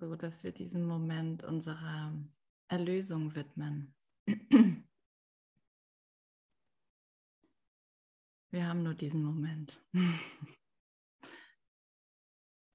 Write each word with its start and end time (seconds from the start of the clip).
so 0.00 0.16
dass 0.16 0.42
wir 0.44 0.52
diesen 0.52 0.86
Moment 0.86 1.44
unserer 1.44 2.14
Erlösung 2.68 3.34
widmen. 3.34 3.94
Wir 8.52 8.66
haben 8.66 8.82
nur 8.82 8.94
diesen 8.94 9.22
Moment. 9.22 9.80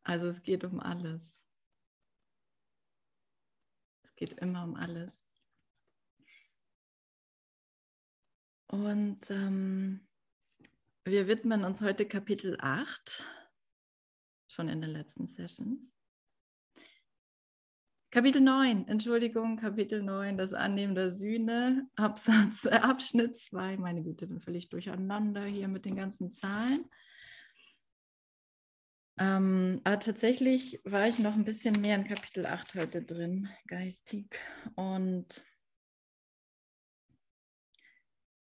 Also 0.03 0.27
es 0.27 0.43
geht 0.43 0.63
um 0.63 0.79
alles. 0.79 1.41
Es 4.03 4.15
geht 4.15 4.33
immer 4.33 4.63
um 4.63 4.75
alles. 4.75 5.27
Und 8.67 9.31
ähm, 9.31 10.07
wir 11.05 11.27
widmen 11.27 11.63
uns 11.63 11.81
heute 11.81 12.07
Kapitel 12.07 12.55
8, 12.61 13.25
schon 14.47 14.69
in 14.69 14.81
den 14.81 14.91
letzten 14.91 15.27
Sessions. 15.27 15.94
Kapitel 18.15 18.39
9, 18.39 18.87
Entschuldigung, 18.87 19.57
Kapitel 19.57 20.01
9, 20.01 20.37
das 20.37 20.53
Annehmen 20.53 20.95
der 20.95 21.11
Sühne, 21.11 21.89
Absatz, 21.97 22.63
äh, 22.63 22.69
Abschnitt 22.69 23.35
2, 23.35 23.75
meine 23.75 24.03
Güte, 24.03 24.25
bin 24.25 24.39
völlig 24.39 24.69
durcheinander 24.69 25.43
hier 25.43 25.67
mit 25.67 25.83
den 25.83 25.97
ganzen 25.97 26.31
Zahlen. 26.31 26.89
Ähm, 29.17 29.81
aber 29.83 29.99
tatsächlich 29.99 30.79
war 30.85 31.09
ich 31.09 31.19
noch 31.19 31.33
ein 31.33 31.43
bisschen 31.43 31.73
mehr 31.81 31.97
in 31.97 32.05
Kapitel 32.05 32.45
8 32.45 32.75
heute 32.75 33.03
drin, 33.03 33.49
geistig, 33.67 34.39
und 34.75 35.45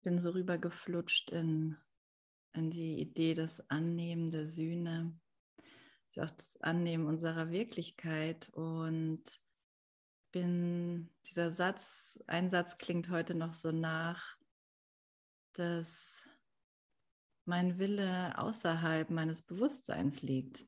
bin 0.02 0.18
so 0.18 0.32
rübergeflutscht 0.32 1.30
in, 1.30 1.78
in 2.52 2.70
die 2.70 3.00
Idee 3.00 3.32
des 3.32 3.70
Annehmen 3.70 4.30
der 4.30 4.46
Sühne, 4.46 5.18
ist 6.10 6.20
auch 6.20 6.30
das 6.32 6.58
Annehmen 6.60 7.06
unserer 7.06 7.50
Wirklichkeit. 7.50 8.50
Und 8.50 9.40
bin, 10.34 11.08
dieser 11.28 11.52
Satz, 11.52 12.18
ein 12.26 12.50
Satz 12.50 12.76
klingt 12.76 13.08
heute 13.08 13.36
noch 13.36 13.54
so 13.54 13.70
nach, 13.70 14.36
dass 15.52 16.28
mein 17.44 17.78
Wille 17.78 18.36
außerhalb 18.36 19.10
meines 19.10 19.42
Bewusstseins 19.42 20.22
liegt. 20.22 20.66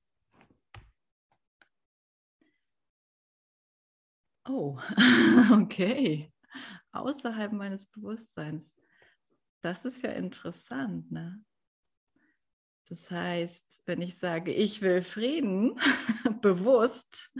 Oh, 4.48 4.78
okay. 5.52 6.32
Außerhalb 6.92 7.52
meines 7.52 7.88
Bewusstseins. 7.88 8.72
Das 9.62 9.84
ist 9.84 10.00
ja 10.02 10.10
interessant, 10.12 11.10
ne? 11.10 11.44
Das 12.88 13.10
heißt, 13.10 13.82
wenn 13.86 14.00
ich 14.00 14.16
sage, 14.16 14.52
ich 14.52 14.80
will 14.80 15.02
Frieden, 15.02 15.76
bewusst, 16.40 17.32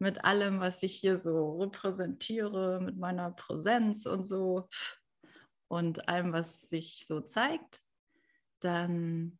mit 0.00 0.24
allem, 0.24 0.60
was 0.60 0.82
ich 0.82 0.96
hier 0.96 1.16
so 1.16 1.58
repräsentiere, 1.60 2.80
mit 2.80 2.96
meiner 2.96 3.30
Präsenz 3.32 4.06
und 4.06 4.24
so 4.24 4.68
und 5.68 6.08
allem, 6.08 6.32
was 6.32 6.62
sich 6.62 7.04
so 7.06 7.20
zeigt, 7.20 7.82
dann 8.60 9.38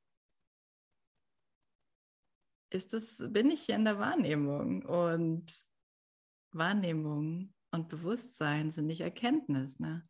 ist 2.70 2.94
es, 2.94 3.24
bin 3.30 3.50
ich 3.50 3.62
hier 3.62 3.74
in 3.74 3.86
der 3.86 3.98
Wahrnehmung 3.98 4.84
und 4.84 5.64
Wahrnehmung 6.52 7.54
und 7.72 7.88
Bewusstsein 7.88 8.70
sind 8.70 8.86
nicht 8.86 9.00
Erkenntnis. 9.00 9.80
Ne? 9.80 10.06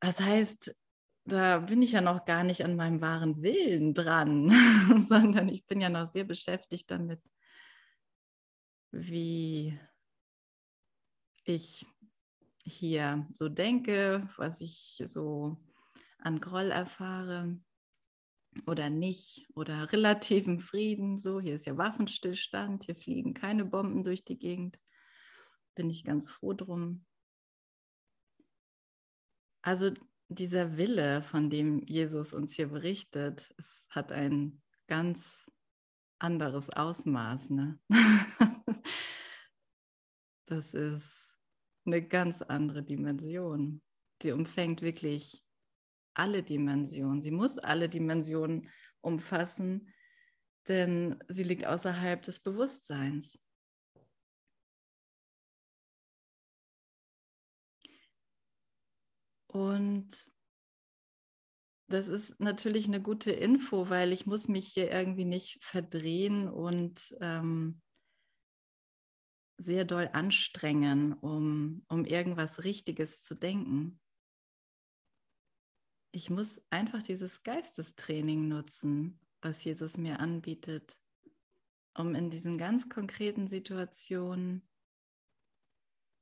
Das 0.00 0.20
heißt, 0.20 0.74
da 1.28 1.58
bin 1.58 1.82
ich 1.82 1.92
ja 1.92 2.00
noch 2.00 2.24
gar 2.24 2.44
nicht 2.44 2.64
an 2.64 2.76
meinem 2.76 3.00
wahren 3.00 3.42
Willen 3.42 3.94
dran, 3.94 4.50
sondern 5.08 5.48
ich 5.48 5.66
bin 5.66 5.80
ja 5.80 5.88
noch 5.88 6.08
sehr 6.08 6.24
beschäftigt 6.24 6.90
damit, 6.90 7.20
wie 8.90 9.78
ich 11.44 11.86
hier 12.64 13.26
so 13.32 13.48
denke, 13.48 14.28
was 14.36 14.60
ich 14.60 15.02
so 15.06 15.56
an 16.18 16.40
Groll 16.40 16.70
erfahre 16.70 17.58
oder 18.66 18.90
nicht 18.90 19.46
oder 19.54 19.92
relativen 19.92 20.60
Frieden. 20.60 21.18
So, 21.18 21.40
hier 21.40 21.54
ist 21.54 21.66
ja 21.66 21.76
Waffenstillstand, 21.76 22.84
hier 22.84 22.96
fliegen 22.96 23.34
keine 23.34 23.64
Bomben 23.64 24.02
durch 24.02 24.24
die 24.24 24.38
Gegend. 24.38 24.78
Bin 25.74 25.90
ich 25.90 26.04
ganz 26.04 26.28
froh 26.28 26.54
drum. 26.54 27.06
Also 29.62 29.92
dieser 30.28 30.76
Wille, 30.76 31.22
von 31.22 31.50
dem 31.50 31.82
Jesus 31.86 32.32
uns 32.32 32.52
hier 32.52 32.68
berichtet, 32.68 33.54
es 33.56 33.86
hat 33.90 34.12
ein 34.12 34.60
ganz 34.86 35.50
anderes 36.18 36.70
Ausmaß. 36.70 37.50
Ne? 37.50 37.78
das 40.46 40.74
ist 40.74 41.34
eine 41.86 42.06
ganz 42.06 42.42
andere 42.42 42.82
Dimension. 42.82 43.82
Die 44.22 44.32
umfängt 44.32 44.82
wirklich 44.82 45.44
alle 46.14 46.42
Dimensionen. 46.42 47.22
Sie 47.22 47.30
muss 47.30 47.58
alle 47.58 47.88
Dimensionen 47.88 48.68
umfassen, 49.00 49.92
denn 50.66 51.22
sie 51.28 51.44
liegt 51.44 51.64
außerhalb 51.64 52.22
des 52.22 52.40
Bewusstseins. 52.40 53.38
Und 59.48 60.30
das 61.88 62.08
ist 62.08 62.38
natürlich 62.38 62.86
eine 62.86 63.00
gute 63.00 63.30
Info, 63.32 63.88
weil 63.88 64.12
ich 64.12 64.26
muss 64.26 64.46
mich 64.46 64.68
hier 64.68 64.90
irgendwie 64.90 65.24
nicht 65.24 65.64
verdrehen 65.64 66.48
und 66.48 67.16
ähm, 67.20 67.80
sehr 69.56 69.84
doll 69.84 70.10
anstrengen, 70.12 71.14
um, 71.14 71.84
um 71.88 72.04
irgendwas 72.04 72.64
Richtiges 72.64 73.24
zu 73.24 73.34
denken. 73.34 74.00
Ich 76.12 76.30
muss 76.30 76.62
einfach 76.70 77.02
dieses 77.02 77.42
Geistestraining 77.42 78.48
nutzen, 78.48 79.18
was 79.40 79.64
Jesus 79.64 79.96
mir 79.96 80.20
anbietet, 80.20 81.00
um 81.94 82.14
in 82.14 82.30
diesen 82.30 82.58
ganz 82.58 82.88
konkreten 82.88 83.48
Situationen 83.48 84.68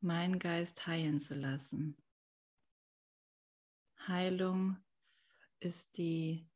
meinen 0.00 0.38
Geist 0.38 0.86
heilen 0.86 1.18
zu 1.18 1.34
lassen. 1.34 1.96
Heilung 4.08 4.76
ist 5.58 5.96
die, 5.96 6.48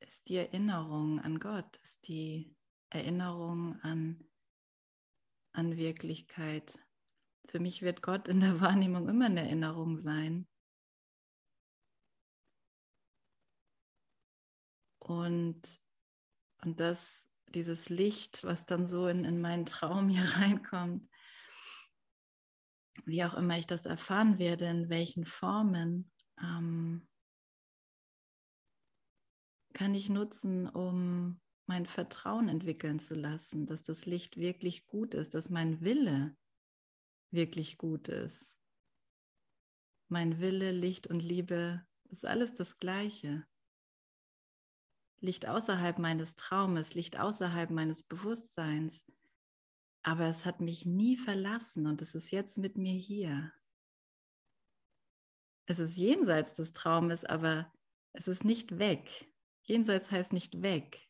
ist 0.00 0.28
die 0.28 0.36
Erinnerung 0.36 1.20
an 1.20 1.40
Gott, 1.40 1.78
ist 1.78 2.06
die 2.08 2.54
Erinnerung 2.90 3.80
an, 3.80 4.24
an 5.52 5.76
Wirklichkeit. 5.76 6.78
Für 7.48 7.58
mich 7.58 7.82
wird 7.82 8.02
Gott 8.02 8.28
in 8.28 8.40
der 8.40 8.60
Wahrnehmung 8.60 9.08
immer 9.08 9.26
eine 9.26 9.40
Erinnerung 9.42 9.98
sein. 9.98 10.46
Und, 14.98 15.62
und 16.62 16.80
das, 16.80 17.28
dieses 17.54 17.88
Licht, 17.88 18.42
was 18.42 18.66
dann 18.66 18.86
so 18.86 19.06
in, 19.06 19.24
in 19.24 19.40
meinen 19.40 19.66
Traum 19.66 20.08
hier 20.08 20.24
reinkommt, 20.38 21.08
wie 23.04 23.24
auch 23.24 23.34
immer 23.34 23.58
ich 23.58 23.66
das 23.66 23.86
erfahren 23.86 24.38
werde, 24.38 24.66
in 24.66 24.88
welchen 24.88 25.26
Formen, 25.26 26.10
ähm, 26.40 27.06
kann 29.72 29.94
ich 29.94 30.08
nutzen, 30.08 30.68
um 30.68 31.40
mein 31.66 31.86
Vertrauen 31.86 32.48
entwickeln 32.48 32.98
zu 32.98 33.14
lassen, 33.14 33.66
dass 33.66 33.82
das 33.82 34.06
Licht 34.06 34.36
wirklich 34.36 34.86
gut 34.86 35.14
ist, 35.14 35.34
dass 35.34 35.50
mein 35.50 35.82
Wille 35.82 36.36
wirklich 37.30 37.76
gut 37.76 38.08
ist. 38.08 38.56
Mein 40.08 40.40
Wille, 40.40 40.70
Licht 40.70 41.08
und 41.08 41.20
Liebe 41.20 41.84
ist 42.08 42.24
alles 42.24 42.54
das 42.54 42.78
Gleiche. 42.78 43.44
Licht 45.20 45.46
außerhalb 45.46 45.98
meines 45.98 46.36
Traumes, 46.36 46.94
Licht 46.94 47.18
außerhalb 47.18 47.70
meines 47.70 48.02
Bewusstseins. 48.02 49.04
Aber 50.06 50.26
es 50.26 50.44
hat 50.44 50.60
mich 50.60 50.86
nie 50.86 51.16
verlassen 51.16 51.86
und 51.86 52.00
es 52.00 52.14
ist 52.14 52.30
jetzt 52.30 52.58
mit 52.58 52.76
mir 52.76 52.94
hier 52.94 53.52
es 55.66 55.80
ist 55.80 55.96
jenseits 55.96 56.54
des 56.54 56.72
Traumes, 56.72 57.24
aber 57.24 57.72
es 58.12 58.28
ist 58.28 58.44
nicht 58.44 58.78
weg. 58.78 59.28
Jenseits 59.64 60.10
heißt 60.10 60.32
nicht 60.32 60.62
weg. 60.62 61.02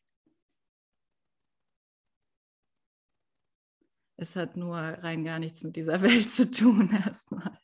Es 4.19 4.35
hat 4.35 4.57
nur 4.57 4.75
rein 4.75 5.23
gar 5.23 5.37
nichts 5.37 5.61
mit 5.61 5.75
dieser 5.75 6.01
Welt 6.01 6.29
zu 6.29 6.49
tun 6.49 6.89
erstmal. 6.91 7.59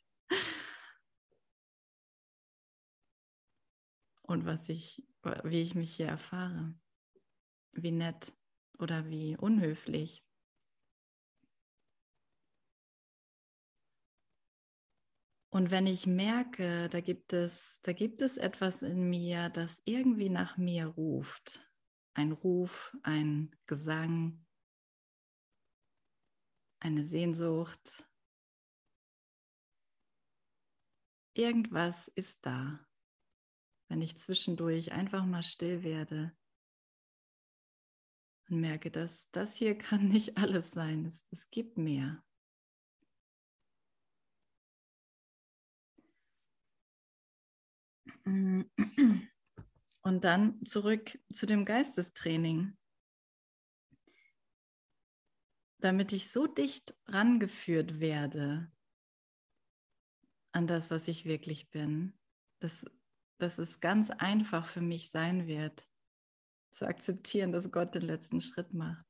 Und 4.22 4.46
was 4.46 4.68
ich, 4.68 5.04
wie 5.42 5.60
ich 5.60 5.74
mich 5.74 5.96
hier 5.96 6.06
erfahre, 6.06 6.74
wie 7.72 7.90
nett 7.90 8.32
oder 8.78 9.08
wie 9.10 9.36
unhöflich. 9.36 10.24
Und 15.54 15.70
wenn 15.70 15.86
ich 15.86 16.04
merke, 16.04 16.88
da 16.88 17.00
gibt 17.00 17.32
es, 17.32 17.80
da 17.82 17.92
gibt 17.92 18.22
es 18.22 18.38
etwas 18.38 18.82
in 18.82 19.08
mir, 19.08 19.50
das 19.50 19.80
irgendwie 19.84 20.28
nach 20.28 20.56
mir 20.56 20.86
ruft, 20.86 21.64
ein 22.12 22.32
Ruf, 22.32 22.92
ein 23.04 23.54
Gesang, 23.66 24.44
eine 26.80 27.04
Sehnsucht. 27.04 28.04
Irgendwas 31.34 32.08
ist 32.08 32.44
da, 32.44 32.84
wenn 33.88 34.02
ich 34.02 34.18
zwischendurch 34.18 34.90
einfach 34.90 35.24
mal 35.24 35.44
still 35.44 35.84
werde 35.84 36.36
und 38.48 38.60
merke, 38.60 38.90
dass 38.90 39.30
das 39.30 39.54
hier 39.54 39.78
kann 39.78 40.08
nicht 40.08 40.36
alles 40.36 40.72
sein. 40.72 41.04
Es, 41.04 41.24
es 41.30 41.48
gibt 41.50 41.78
mehr. 41.78 42.24
Und 50.02 50.24
dann 50.24 50.64
zurück 50.64 51.18
zu 51.32 51.46
dem 51.46 51.64
Geistestraining. 51.64 52.76
Damit 55.80 56.12
ich 56.12 56.30
so 56.30 56.46
dicht 56.46 56.94
rangeführt 57.06 58.00
werde 58.00 58.70
an 60.52 60.66
das, 60.66 60.90
was 60.90 61.08
ich 61.08 61.24
wirklich 61.24 61.70
bin, 61.70 62.18
dass, 62.60 62.86
dass 63.38 63.58
es 63.58 63.80
ganz 63.80 64.10
einfach 64.10 64.66
für 64.66 64.80
mich 64.80 65.10
sein 65.10 65.46
wird, 65.46 65.86
zu 66.70 66.86
akzeptieren, 66.86 67.52
dass 67.52 67.72
Gott 67.72 67.94
den 67.94 68.02
letzten 68.02 68.40
Schritt 68.40 68.72
macht. 68.72 69.06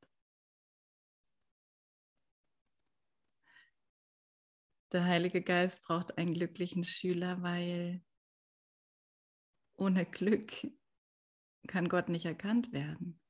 Der 4.93 5.05
Heilige 5.05 5.43
Geist 5.43 5.83
braucht 5.83 6.19
einen 6.19 6.35
glücklichen 6.35 6.85
Schüler, 6.85 7.43
weil 7.43 8.03
ohne 9.77 10.07
Glück 10.07 10.53
kann 11.67 11.89
Gott 11.89 12.09
nicht 12.09 12.27
erkannt 12.27 12.73
werden, 12.73 13.21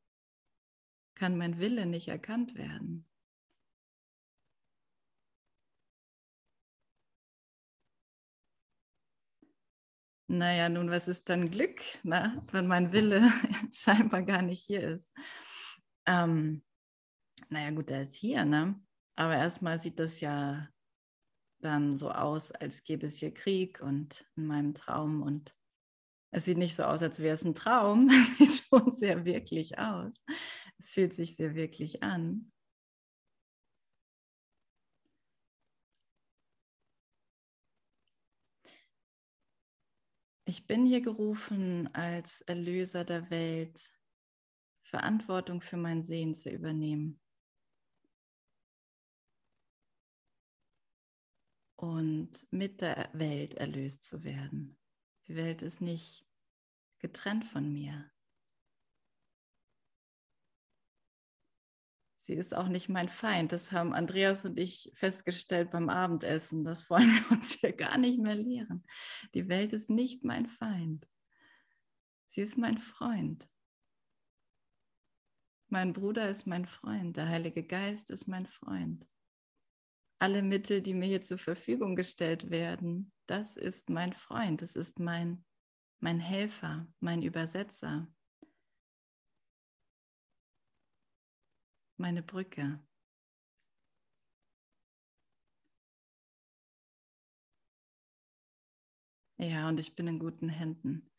kann 1.14 1.36
mein 1.36 1.58
Wille 1.58 1.86
nicht 1.86 2.08
erkannt 2.08 2.54
werden. 2.56 3.08
Naja, 10.26 10.68
nun, 10.68 10.90
was 10.90 11.06
ist 11.06 11.28
dann 11.28 11.50
Glück, 11.50 11.80
na, 12.02 12.44
wenn 12.50 12.66
mein 12.66 12.92
Wille 12.92 13.30
scheinbar 13.72 14.22
gar 14.22 14.42
nicht 14.42 14.64
hier 14.64 14.82
ist? 14.82 15.12
Ähm, 16.06 16.64
naja, 17.50 17.70
gut, 17.70 17.90
der 17.90 18.02
ist 18.02 18.16
hier, 18.16 18.44
ne? 18.44 18.80
Aber 19.16 19.36
erstmal 19.36 19.78
sieht 19.78 20.00
das 20.00 20.20
ja 20.20 20.68
dann 21.60 21.94
so 21.94 22.10
aus, 22.10 22.52
als 22.52 22.82
gäbe 22.84 23.06
es 23.06 23.18
hier 23.18 23.32
Krieg 23.32 23.80
und 23.80 24.26
in 24.34 24.46
meinem 24.46 24.74
Traum 24.74 25.22
und 25.22 25.54
es 26.34 26.46
sieht 26.46 26.58
nicht 26.58 26.74
so 26.74 26.82
aus, 26.82 27.00
als 27.00 27.20
wäre 27.20 27.36
es 27.36 27.44
ein 27.44 27.54
Traum. 27.54 28.10
Es 28.40 28.56
sieht 28.56 28.66
schon 28.68 28.90
sehr 28.92 29.24
wirklich 29.24 29.78
aus. 29.78 30.20
Es 30.78 30.90
fühlt 30.92 31.14
sich 31.14 31.36
sehr 31.36 31.54
wirklich 31.54 32.02
an. 32.02 32.50
Ich 40.46 40.66
bin 40.66 40.84
hier 40.86 41.00
gerufen, 41.00 41.88
als 41.94 42.40
Erlöser 42.42 43.04
der 43.04 43.30
Welt 43.30 43.92
Verantwortung 44.82 45.60
für 45.60 45.76
mein 45.76 46.02
Sehen 46.02 46.34
zu 46.34 46.50
übernehmen. 46.50 47.20
Und 51.76 52.46
mit 52.50 52.80
der 52.80 53.08
Welt 53.12 53.54
erlöst 53.54 54.04
zu 54.04 54.24
werden. 54.24 54.76
Die 55.26 55.36
Welt 55.36 55.62
ist 55.62 55.80
nicht 55.80 56.26
getrennt 56.98 57.44
von 57.44 57.72
mir. 57.72 58.10
Sie 62.18 62.34
ist 62.34 62.54
auch 62.54 62.68
nicht 62.68 62.88
mein 62.88 63.10
Feind. 63.10 63.52
Das 63.52 63.70
haben 63.70 63.92
Andreas 63.92 64.46
und 64.46 64.58
ich 64.58 64.90
festgestellt 64.94 65.70
beim 65.70 65.90
Abendessen. 65.90 66.64
Das 66.64 66.88
wollen 66.88 67.08
wir 67.08 67.30
uns 67.32 67.52
hier 67.52 67.72
gar 67.72 67.98
nicht 67.98 68.18
mehr 68.18 68.34
lehren. 68.34 68.86
Die 69.34 69.48
Welt 69.48 69.74
ist 69.74 69.90
nicht 69.90 70.24
mein 70.24 70.46
Feind. 70.46 71.06
Sie 72.28 72.40
ist 72.40 72.56
mein 72.56 72.78
Freund. 72.78 73.46
Mein 75.68 75.92
Bruder 75.92 76.28
ist 76.28 76.46
mein 76.46 76.64
Freund. 76.64 77.16
Der 77.16 77.28
Heilige 77.28 77.62
Geist 77.62 78.10
ist 78.10 78.26
mein 78.26 78.46
Freund. 78.46 79.06
Alle 80.18 80.42
Mittel, 80.42 80.80
die 80.80 80.94
mir 80.94 81.06
hier 81.06 81.22
zur 81.22 81.38
Verfügung 81.38 81.96
gestellt 81.96 82.50
werden, 82.50 83.12
das 83.26 83.56
ist 83.56 83.90
mein 83.90 84.12
Freund, 84.12 84.62
das 84.62 84.76
ist 84.76 84.98
mein, 84.98 85.44
mein 86.00 86.20
Helfer, 86.20 86.86
mein 87.00 87.22
Übersetzer, 87.22 88.08
meine 91.96 92.22
Brücke. 92.22 92.80
Ja, 99.38 99.68
und 99.68 99.80
ich 99.80 99.94
bin 99.94 100.06
in 100.06 100.18
guten 100.18 100.48
Händen. 100.48 101.10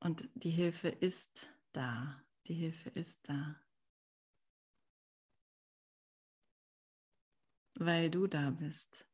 Und 0.00 0.28
die 0.34 0.50
Hilfe 0.50 0.88
ist 0.88 1.52
da. 1.72 2.22
Die 2.46 2.54
Hilfe 2.54 2.90
ist 2.90 3.28
da. 3.28 3.60
Weil 7.80 8.10
du 8.10 8.26
da 8.26 8.50
bist. 8.50 9.06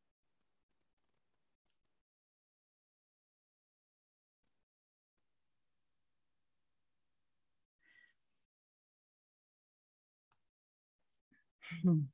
Hm. 11.83 12.09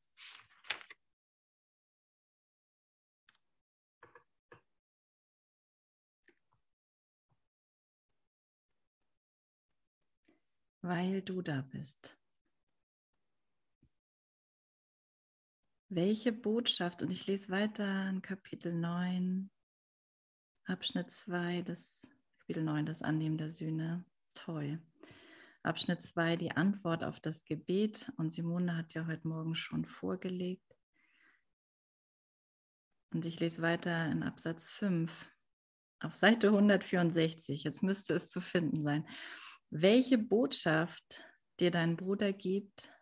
Weil 10.82 11.22
du 11.22 11.42
da 11.42 11.62
bist. 11.62 12.19
Welche 15.92 16.32
Botschaft, 16.32 17.02
und 17.02 17.10
ich 17.10 17.26
lese 17.26 17.50
weiter 17.50 18.08
in 18.08 18.22
Kapitel 18.22 18.72
9, 18.72 19.50
Abschnitt 20.64 21.10
2, 21.10 21.62
das 21.62 22.06
Kapitel 22.38 22.62
9, 22.62 22.86
das 22.86 23.02
Annehmen 23.02 23.38
der 23.38 23.50
Sühne. 23.50 24.04
Toll. 24.34 24.80
Abschnitt 25.64 26.00
2 26.00 26.36
die 26.36 26.52
Antwort 26.52 27.02
auf 27.02 27.18
das 27.18 27.44
Gebet. 27.44 28.08
Und 28.16 28.32
Simone 28.32 28.76
hat 28.76 28.94
ja 28.94 29.08
heute 29.08 29.26
Morgen 29.26 29.56
schon 29.56 29.84
vorgelegt. 29.84 30.76
Und 33.12 33.26
ich 33.26 33.40
lese 33.40 33.60
weiter 33.60 34.12
in 34.12 34.22
Absatz 34.22 34.68
5 34.68 35.12
auf 35.98 36.14
Seite 36.14 36.50
164. 36.50 37.64
Jetzt 37.64 37.82
müsste 37.82 38.14
es 38.14 38.30
zu 38.30 38.40
finden 38.40 38.84
sein. 38.84 39.08
Welche 39.70 40.18
Botschaft 40.18 41.24
dir 41.58 41.72
dein 41.72 41.96
Bruder 41.96 42.32
gibt, 42.32 42.92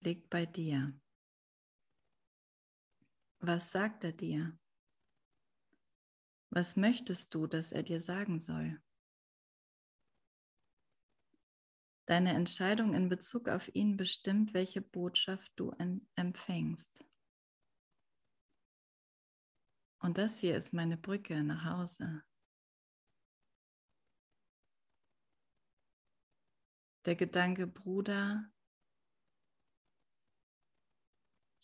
liegt 0.00 0.28
bei 0.28 0.44
dir. 0.44 0.92
Was 3.46 3.72
sagt 3.72 4.04
er 4.04 4.12
dir? 4.12 4.58
Was 6.48 6.76
möchtest 6.76 7.34
du, 7.34 7.46
dass 7.46 7.72
er 7.72 7.82
dir 7.82 8.00
sagen 8.00 8.40
soll? 8.40 8.80
Deine 12.06 12.32
Entscheidung 12.32 12.94
in 12.94 13.10
Bezug 13.10 13.50
auf 13.50 13.68
ihn 13.74 13.98
bestimmt, 13.98 14.54
welche 14.54 14.80
Botschaft 14.80 15.52
du 15.56 15.72
empfängst. 16.14 17.04
Und 19.98 20.16
das 20.16 20.38
hier 20.38 20.56
ist 20.56 20.72
meine 20.72 20.96
Brücke 20.96 21.42
nach 21.42 21.64
Hause. 21.66 22.22
Der 27.04 27.14
Gedanke 27.14 27.66
Bruder, 27.66 28.50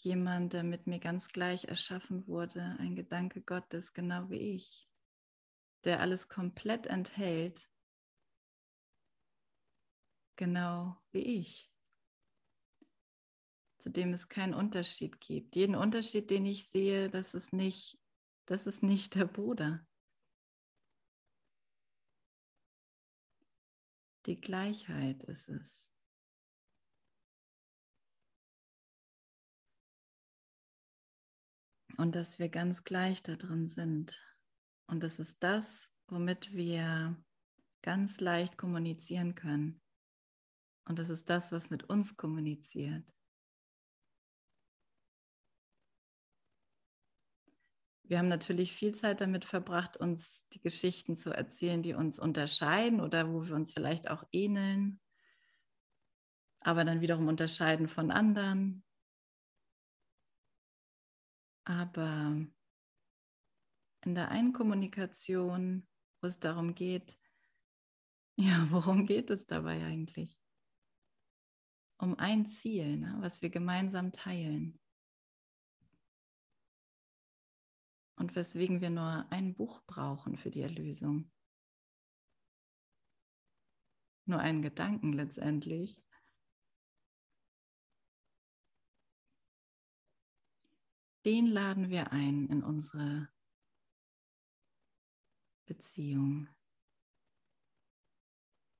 jemand, 0.04 0.52
der 0.52 0.62
mit 0.62 0.86
mir 0.86 0.98
ganz 0.98 1.28
gleich 1.28 1.64
erschaffen 1.66 2.26
wurde, 2.26 2.76
ein 2.78 2.96
Gedanke 2.96 3.40
Gottes, 3.40 3.92
genau 3.92 4.28
wie 4.30 4.54
ich, 4.54 4.88
der 5.84 6.00
alles 6.00 6.28
komplett 6.28 6.86
enthält 6.86 7.70
genau 10.40 10.96
wie 11.12 11.38
ich, 11.38 11.70
zu 13.78 13.90
dem 13.90 14.14
es 14.14 14.30
keinen 14.30 14.54
Unterschied 14.54 15.20
gibt. 15.20 15.54
Jeden 15.54 15.74
Unterschied, 15.74 16.30
den 16.30 16.46
ich 16.46 16.66
sehe, 16.66 17.10
das 17.10 17.34
ist 17.34 17.52
nicht, 17.52 17.98
das 18.46 18.66
ist 18.66 18.82
nicht 18.82 19.14
der 19.16 19.26
Bruder. 19.26 19.86
Die 24.24 24.40
Gleichheit 24.40 25.24
ist 25.24 25.50
es. 25.50 25.90
und 32.00 32.14
dass 32.16 32.38
wir 32.38 32.48
ganz 32.48 32.84
gleich 32.84 33.22
da 33.22 33.36
drin 33.36 33.68
sind. 33.68 34.18
Und 34.86 35.02
das 35.02 35.18
ist 35.18 35.42
das, 35.42 35.92
womit 36.08 36.54
wir 36.54 37.14
ganz 37.82 38.20
leicht 38.20 38.56
kommunizieren 38.56 39.34
können. 39.34 39.82
Und 40.86 40.98
das 40.98 41.10
ist 41.10 41.28
das, 41.28 41.52
was 41.52 41.68
mit 41.68 41.84
uns 41.84 42.16
kommuniziert. 42.16 43.04
Wir 48.04 48.18
haben 48.18 48.28
natürlich 48.28 48.72
viel 48.72 48.94
Zeit 48.94 49.20
damit 49.20 49.44
verbracht, 49.44 49.98
uns 49.98 50.48
die 50.48 50.60
Geschichten 50.60 51.14
zu 51.14 51.30
erzählen, 51.30 51.82
die 51.82 51.92
uns 51.92 52.18
unterscheiden 52.18 53.00
oder 53.00 53.30
wo 53.30 53.46
wir 53.46 53.54
uns 53.54 53.74
vielleicht 53.74 54.08
auch 54.10 54.24
ähneln, 54.32 55.00
aber 56.60 56.84
dann 56.84 57.02
wiederum 57.02 57.28
unterscheiden 57.28 57.88
von 57.88 58.10
anderen. 58.10 58.82
Aber 61.70 62.34
in 64.04 64.14
der 64.16 64.28
einen 64.30 64.52
Kommunikation, 64.52 65.86
wo 66.20 66.26
es 66.26 66.40
darum 66.40 66.74
geht, 66.74 67.16
ja, 68.36 68.66
worum 68.72 69.06
geht 69.06 69.30
es 69.30 69.46
dabei 69.46 69.84
eigentlich? 69.84 70.36
Um 71.96 72.18
ein 72.18 72.46
Ziel, 72.46 72.96
ne, 72.96 73.16
was 73.20 73.40
wir 73.40 73.50
gemeinsam 73.50 74.10
teilen. 74.10 74.80
Und 78.16 78.34
weswegen 78.34 78.80
wir 78.80 78.90
nur 78.90 79.30
ein 79.30 79.54
Buch 79.54 79.80
brauchen 79.86 80.36
für 80.36 80.50
die 80.50 80.62
Erlösung. 80.62 81.30
Nur 84.24 84.40
einen 84.40 84.62
Gedanken 84.62 85.12
letztendlich. 85.12 86.02
Den 91.24 91.46
laden 91.46 91.90
wir 91.90 92.12
ein 92.12 92.46
in 92.46 92.62
unsere 92.62 93.28
Beziehung, 95.66 96.48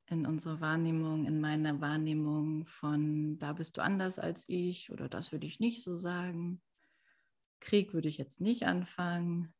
in 0.06 0.24
unsere 0.24 0.60
Wahrnehmung, 0.60 1.26
in 1.26 1.40
meine 1.40 1.82
Wahrnehmung 1.82 2.64
von, 2.64 3.38
da 3.38 3.52
bist 3.52 3.76
du 3.76 3.82
anders 3.82 4.18
als 4.18 4.44
ich 4.48 4.90
oder 4.90 5.08
das 5.08 5.32
würde 5.32 5.46
ich 5.46 5.60
nicht 5.60 5.82
so 5.82 5.96
sagen. 5.96 6.62
Krieg 7.60 7.92
würde 7.92 8.08
ich 8.08 8.16
jetzt 8.16 8.40
nicht 8.40 8.64
anfangen. 8.64 9.54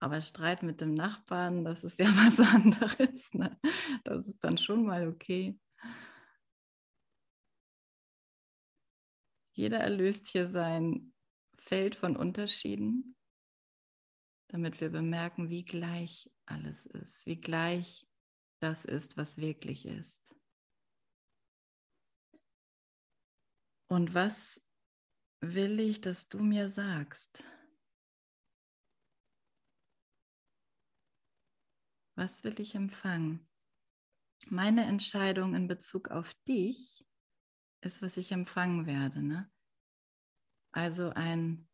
Aber 0.00 0.20
Streit 0.20 0.64
mit 0.64 0.80
dem 0.80 0.94
Nachbarn, 0.94 1.64
das 1.64 1.84
ist 1.84 2.00
ja 2.00 2.06
was 2.08 2.40
anderes. 2.40 3.32
Ne? 3.34 3.56
Das 4.02 4.26
ist 4.26 4.42
dann 4.42 4.58
schon 4.58 4.84
mal 4.84 5.06
okay. 5.06 5.56
Jeder 9.52 9.78
erlöst 9.78 10.26
hier 10.26 10.48
sein 10.48 11.11
Feld 11.62 11.94
von 11.94 12.16
Unterschieden 12.16 13.16
damit 14.52 14.82
wir 14.82 14.90
bemerken, 14.90 15.48
wie 15.48 15.64
gleich 15.64 16.30
alles 16.44 16.84
ist, 16.84 17.24
wie 17.24 17.40
gleich 17.40 18.06
das 18.60 18.84
ist, 18.84 19.16
was 19.16 19.38
wirklich 19.38 19.86
ist. 19.86 20.36
Und 23.88 24.12
was 24.12 24.62
will 25.40 25.80
ich, 25.80 26.02
dass 26.02 26.28
du 26.28 26.38
mir 26.40 26.68
sagst? 26.68 27.42
Was 32.14 32.44
will 32.44 32.60
ich 32.60 32.74
empfangen? 32.74 33.48
Meine 34.48 34.84
Entscheidung 34.84 35.54
in 35.54 35.66
Bezug 35.66 36.10
auf 36.10 36.34
dich 36.46 37.06
ist, 37.80 38.02
was 38.02 38.18
ich 38.18 38.32
empfangen 38.32 38.84
werde. 38.84 39.22
Ne? 39.22 39.50
Also 40.72 41.10
ein 41.10 41.68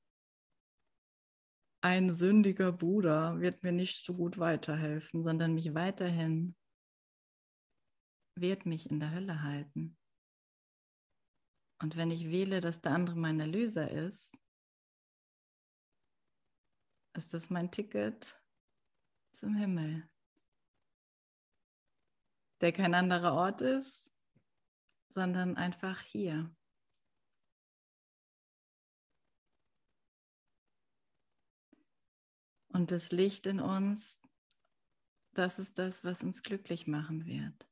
ein 1.81 2.12
sündiger 2.12 2.73
Bruder 2.73 3.40
wird 3.40 3.62
mir 3.62 3.73
nicht 3.73 4.05
so 4.05 4.14
gut 4.14 4.38
weiterhelfen, 4.38 5.23
sondern 5.23 5.55
mich 5.55 5.75
weiterhin 5.75 6.57
wird 8.35 8.67
mich 8.67 8.90
in 8.90 8.99
der 9.00 9.12
Hölle 9.12 9.43
halten. 9.43 9.97
Und 11.81 11.97
wenn 11.97 12.11
ich 12.11 12.28
wähle, 12.28 12.61
dass 12.61 12.81
der 12.81 12.93
andere 12.93 13.17
mein 13.17 13.38
Erlöser 13.38 13.90
ist, 13.90 14.37
ist 17.14 17.33
das 17.33 17.50
mein 17.50 17.71
Ticket 17.71 18.40
zum 19.33 19.55
Himmel, 19.55 20.09
der 22.61 22.73
kein 22.73 22.95
anderer 22.95 23.35
Ort 23.35 23.61
ist, 23.61 24.12
sondern 25.11 25.57
einfach 25.57 26.00
hier. 26.00 26.55
Und 32.78 32.92
das 32.92 33.11
Licht 33.11 33.49
in 33.49 33.58
uns, 33.58 34.20
das 35.35 35.58
ist 35.58 35.80
das, 35.80 36.04
was 36.04 36.23
uns 36.23 36.44
glücklich 36.44 36.87
machen 36.87 37.26
wird. 37.26 37.68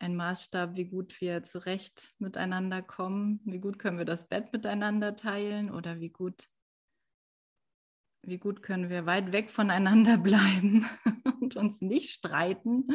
Ein 0.00 0.16
Maßstab, 0.16 0.74
wie 0.74 0.86
gut 0.86 1.20
wir 1.20 1.44
zurecht 1.44 2.12
miteinander 2.18 2.82
kommen, 2.82 3.40
wie 3.44 3.60
gut 3.60 3.78
können 3.78 3.98
wir 3.98 4.04
das 4.04 4.26
Bett 4.26 4.52
miteinander 4.52 5.14
teilen 5.14 5.70
oder 5.70 6.00
wie 6.00 6.10
gut, 6.10 6.50
wie 8.22 8.38
gut 8.38 8.60
können 8.60 8.90
wir 8.90 9.06
weit 9.06 9.30
weg 9.30 9.52
voneinander 9.52 10.18
bleiben 10.18 10.84
und 11.40 11.54
uns 11.54 11.80
nicht 11.80 12.10
streiten. 12.10 12.88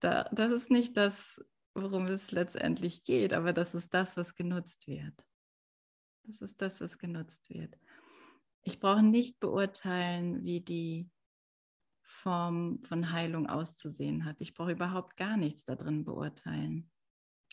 Da, 0.00 0.30
das 0.32 0.50
ist 0.52 0.70
nicht 0.70 0.96
das, 0.96 1.44
worum 1.74 2.06
es 2.06 2.30
letztendlich 2.30 3.04
geht, 3.04 3.32
aber 3.32 3.52
das 3.52 3.74
ist 3.74 3.94
das, 3.94 4.16
was 4.16 4.34
genutzt 4.34 4.86
wird. 4.86 5.24
Das 6.24 6.40
ist 6.42 6.60
das, 6.60 6.80
was 6.80 6.98
genutzt 6.98 7.50
wird. 7.50 7.78
Ich 8.62 8.78
brauche 8.78 9.02
nicht 9.02 9.40
beurteilen, 9.40 10.44
wie 10.44 10.60
die 10.60 11.10
Form 12.02 12.82
von 12.84 13.10
Heilung 13.10 13.48
auszusehen 13.48 14.24
hat. 14.24 14.36
Ich 14.38 14.54
brauche 14.54 14.72
überhaupt 14.72 15.16
gar 15.16 15.36
nichts 15.36 15.64
darin 15.64 16.04
beurteilen. 16.04 16.90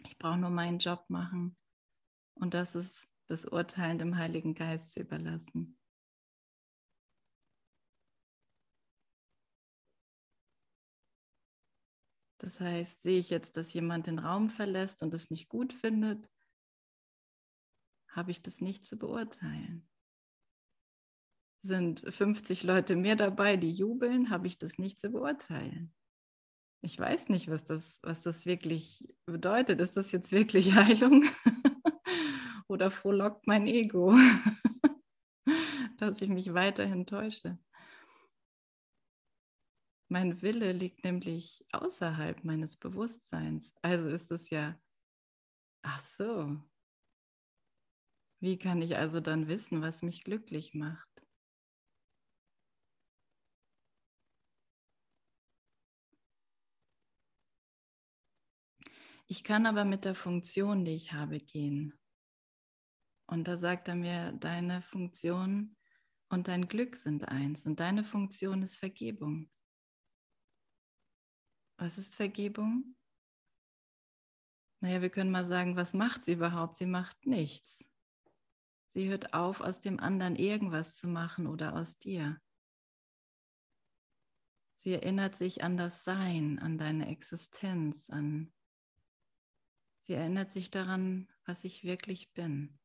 Ich 0.05 0.17
brauche 0.17 0.37
nur 0.37 0.49
meinen 0.49 0.79
Job 0.79 1.05
machen 1.07 1.57
und 2.35 2.53
das 2.53 2.75
ist 2.75 3.07
das 3.27 3.45
Urteilen 3.45 3.99
dem 3.99 4.17
Heiligen 4.17 4.53
Geist 4.53 4.93
zu 4.93 5.01
überlassen. 5.01 5.78
Das 12.39 12.59
heißt, 12.59 13.03
sehe 13.03 13.19
ich 13.19 13.29
jetzt, 13.29 13.57
dass 13.57 13.73
jemand 13.73 14.07
den 14.07 14.17
Raum 14.17 14.49
verlässt 14.49 15.03
und 15.03 15.13
es 15.13 15.29
nicht 15.29 15.49
gut 15.49 15.73
findet, 15.73 16.29
habe 18.09 18.31
ich 18.31 18.41
das 18.41 18.61
nicht 18.61 18.85
zu 18.85 18.97
beurteilen. 18.97 19.87
Sind 21.61 22.01
50 22.09 22.63
Leute 22.63 22.95
mehr 22.95 23.17
dabei, 23.17 23.57
die 23.57 23.71
jubeln, 23.71 24.29
habe 24.29 24.47
ich 24.47 24.57
das 24.57 24.77
nicht 24.77 25.01
zu 25.01 25.09
beurteilen. 25.09 25.93
Ich 26.81 26.97
weiß 26.97 27.27
nicht, 27.27 27.49
was 27.49 27.65
das, 27.65 27.99
was 28.03 28.23
das 28.23 28.45
wirklich 28.45 29.13
bedeutet. 29.25 29.81
Ist 29.81 29.97
das 29.97 30.13
jetzt 30.13 30.31
wirklich 30.31 30.73
Heilung? 30.75 31.25
Oder 32.69 32.89
frohlockt 32.89 33.47
mein 33.47 33.67
Ego, 33.67 34.15
dass 35.97 36.21
ich 36.21 36.29
mich 36.29 36.53
weiterhin 36.53 37.05
täusche? 37.05 37.59
Mein 40.11 40.41
Wille 40.41 40.71
liegt 40.71 41.03
nämlich 41.03 41.63
außerhalb 41.71 42.43
meines 42.43 42.75
Bewusstseins. 42.75 43.75
Also 43.83 44.09
ist 44.09 44.31
es 44.31 44.49
ja, 44.49 44.81
ach 45.83 45.99
so, 45.99 46.59
wie 48.39 48.57
kann 48.57 48.81
ich 48.81 48.97
also 48.97 49.19
dann 49.19 49.47
wissen, 49.47 49.83
was 49.83 50.01
mich 50.01 50.23
glücklich 50.23 50.73
macht? 50.73 51.07
Ich 59.27 59.43
kann 59.43 59.67
aber 59.67 59.85
mit 59.85 60.05
der 60.05 60.15
Funktion, 60.15 60.85
die 60.85 60.95
ich 60.95 61.13
habe, 61.13 61.39
gehen. 61.39 61.93
Und 63.27 63.47
da 63.47 63.57
sagt 63.57 63.87
er 63.87 63.93
mir, 63.93 64.31
deine 64.31 64.81
Funktion 64.81 65.77
und 66.29 66.47
dein 66.47 66.67
Glück 66.67 66.95
sind 66.95 67.27
eins 67.27 67.67
und 67.67 67.79
deine 67.79 68.03
Funktion 68.03 68.63
ist 68.63 68.77
Vergebung. 68.77 69.51
Was 71.79 71.97
ist 71.97 72.17
Vergebung? 72.17 72.93
Naja, 74.81 75.01
wir 75.01 75.09
können 75.09 75.31
mal 75.31 75.45
sagen, 75.45 75.77
was 75.77 75.93
macht 75.93 76.25
sie 76.25 76.33
überhaupt? 76.33 76.75
Sie 76.75 76.85
macht 76.85 77.25
nichts. 77.25 77.85
Sie 78.87 79.07
hört 79.07 79.33
auf, 79.33 79.61
aus 79.61 79.79
dem 79.79 79.97
anderen 80.01 80.35
irgendwas 80.35 80.97
zu 80.97 81.07
machen 81.07 81.47
oder 81.47 81.75
aus 81.75 81.97
dir. 81.97 82.41
Sie 84.75 84.91
erinnert 84.91 85.37
sich 85.37 85.63
an 85.63 85.77
das 85.77 86.03
Sein, 86.03 86.59
an 86.59 86.77
deine 86.77 87.07
Existenz, 87.07 88.09
an 88.09 88.51
sie 90.01 90.13
erinnert 90.13 90.51
sich 90.51 90.71
daran, 90.71 91.29
was 91.45 91.63
ich 91.63 91.85
wirklich 91.85 92.33
bin. 92.33 92.77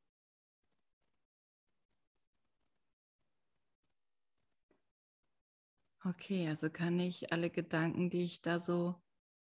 Okay, 6.05 6.49
also 6.49 6.69
kann 6.69 7.01
ich 7.01 7.33
alle 7.33 7.49
Gedanken, 7.49 8.11
die 8.11 8.25
ich 8.25 8.43
da 8.43 8.59
so 8.59 8.95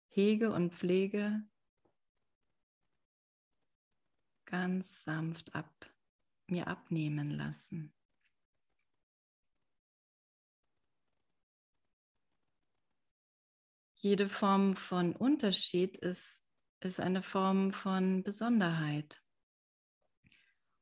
hege 0.08 0.52
und 0.52 0.74
pflege, 0.74 1.42
ganz 4.44 5.04
sanft 5.04 5.54
ab 5.54 5.90
mir 6.46 6.66
abnehmen 6.66 7.30
lassen. 7.30 7.94
Jede 13.94 14.28
Form 14.28 14.76
von 14.76 15.14
Unterschied 15.14 15.96
ist 15.96 16.44
ist 16.82 16.98
eine 16.98 17.22
Form 17.22 17.72
von 17.72 18.22
Besonderheit. 18.22 19.22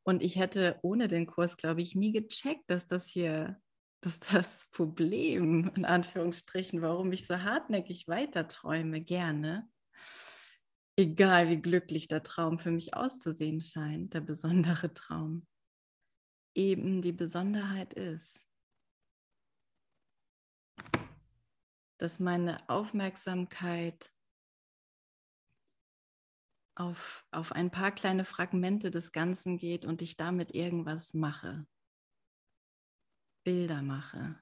Und 0.04 0.22
ich 0.22 0.36
hätte 0.36 0.78
ohne 0.82 1.08
den 1.08 1.26
Kurs, 1.26 1.56
glaube 1.56 1.82
ich, 1.82 1.94
nie 1.94 2.12
gecheckt, 2.12 2.70
dass 2.70 2.86
das 2.86 3.08
hier, 3.08 3.60
dass 4.00 4.20
das 4.20 4.68
Problem, 4.70 5.70
in 5.74 5.84
Anführungsstrichen, 5.84 6.82
warum 6.82 7.12
ich 7.12 7.26
so 7.26 7.42
hartnäckig 7.42 8.06
weiterträume, 8.06 9.00
gerne, 9.00 9.68
egal 10.96 11.48
wie 11.48 11.60
glücklich 11.60 12.08
der 12.08 12.22
Traum 12.22 12.58
für 12.58 12.70
mich 12.70 12.94
auszusehen 12.94 13.60
scheint, 13.60 14.14
der 14.14 14.20
besondere 14.20 14.94
Traum, 14.94 15.46
eben 16.54 17.02
die 17.02 17.12
Besonderheit 17.12 17.94
ist, 17.94 18.46
dass 21.98 22.20
meine 22.20 22.68
Aufmerksamkeit 22.68 24.12
auf, 26.76 27.24
auf 27.32 27.50
ein 27.52 27.72
paar 27.72 27.90
kleine 27.90 28.24
Fragmente 28.24 28.92
des 28.92 29.10
Ganzen 29.10 29.58
geht 29.58 29.84
und 29.84 30.00
ich 30.00 30.16
damit 30.16 30.54
irgendwas 30.54 31.12
mache, 31.12 31.66
Bilder 33.48 33.80
mache, 33.80 34.38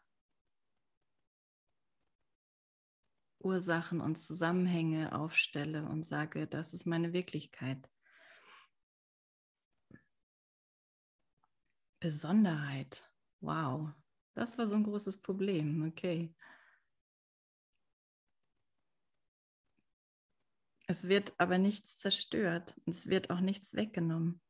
Ursachen 3.38 4.00
und 4.00 4.16
Zusammenhänge 4.16 5.14
aufstelle 5.16 5.84
und 5.88 6.02
sage, 6.02 6.48
das 6.48 6.74
ist 6.74 6.86
meine 6.86 7.12
Wirklichkeit. 7.12 7.88
Besonderheit. 12.00 13.08
Wow, 13.38 13.92
das 14.34 14.58
war 14.58 14.66
so 14.66 14.74
ein 14.74 14.82
großes 14.82 15.22
Problem. 15.22 15.86
Okay. 15.86 16.34
Es 20.88 21.06
wird 21.06 21.32
aber 21.38 21.58
nichts 21.58 21.96
zerstört. 21.98 22.74
Es 22.86 23.06
wird 23.06 23.30
auch 23.30 23.38
nichts 23.38 23.74
weggenommen. 23.74 24.40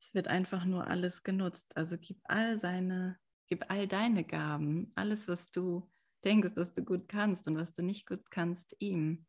Es 0.00 0.14
wird 0.14 0.28
einfach 0.28 0.64
nur 0.64 0.86
alles 0.86 1.22
genutzt. 1.22 1.76
Also 1.76 1.96
gib 1.98 2.18
all 2.24 2.58
seine, 2.58 3.18
gib 3.46 3.70
all 3.70 3.86
deine 3.86 4.24
Gaben, 4.24 4.92
alles, 4.94 5.28
was 5.28 5.50
du 5.52 5.90
denkst, 6.24 6.52
was 6.56 6.72
du 6.72 6.84
gut 6.84 7.08
kannst 7.08 7.46
und 7.48 7.56
was 7.56 7.72
du 7.72 7.82
nicht 7.82 8.06
gut 8.06 8.30
kannst, 8.30 8.76
ihm. 8.78 9.26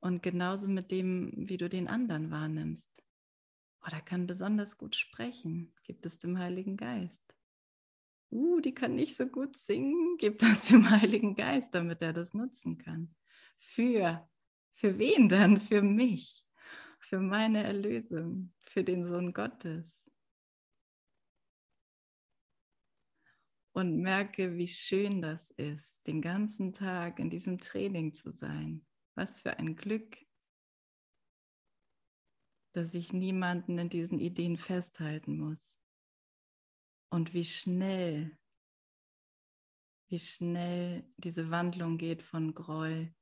Und 0.00 0.22
genauso 0.22 0.68
mit 0.68 0.90
dem, 0.90 1.32
wie 1.36 1.58
du 1.58 1.68
den 1.68 1.88
anderen 1.88 2.30
wahrnimmst. 2.30 2.90
Oder 3.86 3.98
oh, 4.00 4.04
kann 4.04 4.26
besonders 4.26 4.76
gut 4.76 4.96
sprechen, 4.96 5.74
gibt 5.84 6.04
es 6.04 6.18
dem 6.18 6.38
Heiligen 6.38 6.76
Geist. 6.76 7.24
Uh, 8.30 8.60
die 8.60 8.74
kann 8.74 8.94
nicht 8.94 9.16
so 9.16 9.26
gut 9.26 9.56
singen, 9.56 10.16
gibt 10.18 10.42
es 10.42 10.66
dem 10.66 10.90
Heiligen 10.90 11.34
Geist, 11.34 11.74
damit 11.74 12.02
er 12.02 12.12
das 12.12 12.34
nutzen 12.34 12.76
kann. 12.76 13.14
Für 13.58 14.28
für 14.78 14.96
wen 14.96 15.28
dann? 15.28 15.58
Für 15.58 15.82
mich, 15.82 16.44
für 17.08 17.20
meine 17.20 17.64
Erlösung, 17.64 18.52
für 18.60 18.84
den 18.84 19.06
Sohn 19.06 19.32
Gottes. 19.32 20.04
Und 23.72 23.96
merke, 23.96 24.56
wie 24.56 24.68
schön 24.68 25.22
das 25.22 25.50
ist, 25.52 26.06
den 26.06 26.20
ganzen 26.20 26.74
Tag 26.74 27.18
in 27.18 27.30
diesem 27.30 27.58
Training 27.58 28.14
zu 28.14 28.30
sein. 28.30 28.86
Was 29.14 29.40
für 29.40 29.58
ein 29.58 29.74
Glück, 29.74 30.18
dass 32.72 32.92
ich 32.92 33.12
niemanden 33.12 33.78
in 33.78 33.88
diesen 33.88 34.18
Ideen 34.18 34.58
festhalten 34.58 35.38
muss. 35.38 35.80
Und 37.10 37.32
wie 37.32 37.44
schnell, 37.44 38.38
wie 40.08 40.18
schnell 40.18 41.10
diese 41.16 41.50
Wandlung 41.50 41.96
geht 41.96 42.22
von 42.22 42.54
Groll 42.54 43.14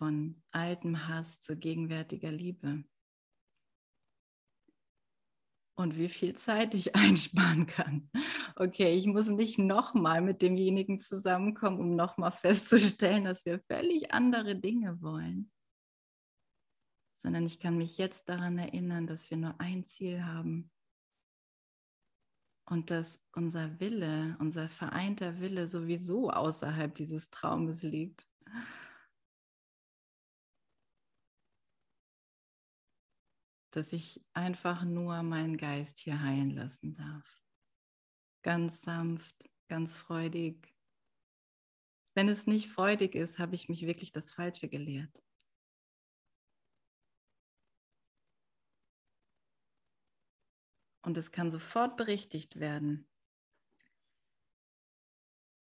von 0.00 0.42
altem 0.50 1.08
Hass 1.08 1.42
zu 1.42 1.58
gegenwärtiger 1.58 2.32
Liebe. 2.32 2.84
Und 5.76 5.98
wie 5.98 6.08
viel 6.08 6.34
Zeit 6.36 6.72
ich 6.72 6.94
einsparen 6.96 7.66
kann. 7.66 8.10
Okay, 8.56 8.94
ich 8.96 9.06
muss 9.06 9.28
nicht 9.28 9.58
nochmal 9.58 10.22
mit 10.22 10.40
demjenigen 10.40 10.98
zusammenkommen, 10.98 11.80
um 11.80 11.96
nochmal 11.96 12.32
festzustellen, 12.32 13.24
dass 13.24 13.44
wir 13.44 13.60
völlig 13.70 14.14
andere 14.14 14.56
Dinge 14.56 15.02
wollen, 15.02 15.52
sondern 17.14 17.44
ich 17.44 17.60
kann 17.60 17.76
mich 17.76 17.98
jetzt 17.98 18.30
daran 18.30 18.56
erinnern, 18.56 19.06
dass 19.06 19.30
wir 19.30 19.36
nur 19.36 19.60
ein 19.60 19.84
Ziel 19.84 20.24
haben 20.24 20.70
und 22.64 22.90
dass 22.90 23.20
unser 23.32 23.80
Wille, 23.80 24.34
unser 24.38 24.70
vereinter 24.70 25.40
Wille 25.40 25.66
sowieso 25.66 26.30
außerhalb 26.30 26.94
dieses 26.94 27.28
Traumes 27.28 27.82
liegt. 27.82 28.26
Dass 33.70 33.92
ich 33.92 34.24
einfach 34.32 34.84
nur 34.84 35.22
meinen 35.22 35.56
Geist 35.56 35.98
hier 35.98 36.20
heilen 36.20 36.50
lassen 36.50 36.94
darf. 36.94 37.42
Ganz 38.42 38.82
sanft, 38.82 39.48
ganz 39.68 39.96
freudig. 39.96 40.74
Wenn 42.14 42.28
es 42.28 42.46
nicht 42.46 42.68
freudig 42.70 43.14
ist, 43.14 43.38
habe 43.38 43.54
ich 43.54 43.68
mich 43.68 43.86
wirklich 43.86 44.12
das 44.12 44.32
Falsche 44.32 44.68
gelehrt. 44.68 45.22
Und 51.02 51.16
es 51.16 51.32
kann 51.32 51.50
sofort 51.50 51.96
berichtigt 51.96 52.60
werden. 52.60 53.08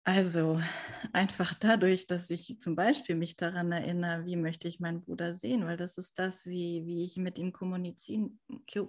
Also 0.04 0.60
einfach 1.14 1.54
dadurch, 1.54 2.08
dass 2.08 2.30
ich 2.30 2.58
zum 2.60 2.76
Beispiel 2.76 3.16
mich 3.16 3.36
daran 3.36 3.72
erinnere, 3.72 4.26
wie 4.26 4.36
möchte 4.36 4.68
ich 4.68 4.80
meinen 4.80 5.02
Bruder 5.02 5.36
sehen, 5.36 5.66
weil 5.66 5.78
das 5.78 5.98
ist 5.98 6.18
das, 6.20 6.46
wie, 6.46 6.86
wie 6.86 7.04
ich 7.04 7.18
mit 7.18 7.38
ihm 7.38 7.52
kommunizieren, 7.52 8.40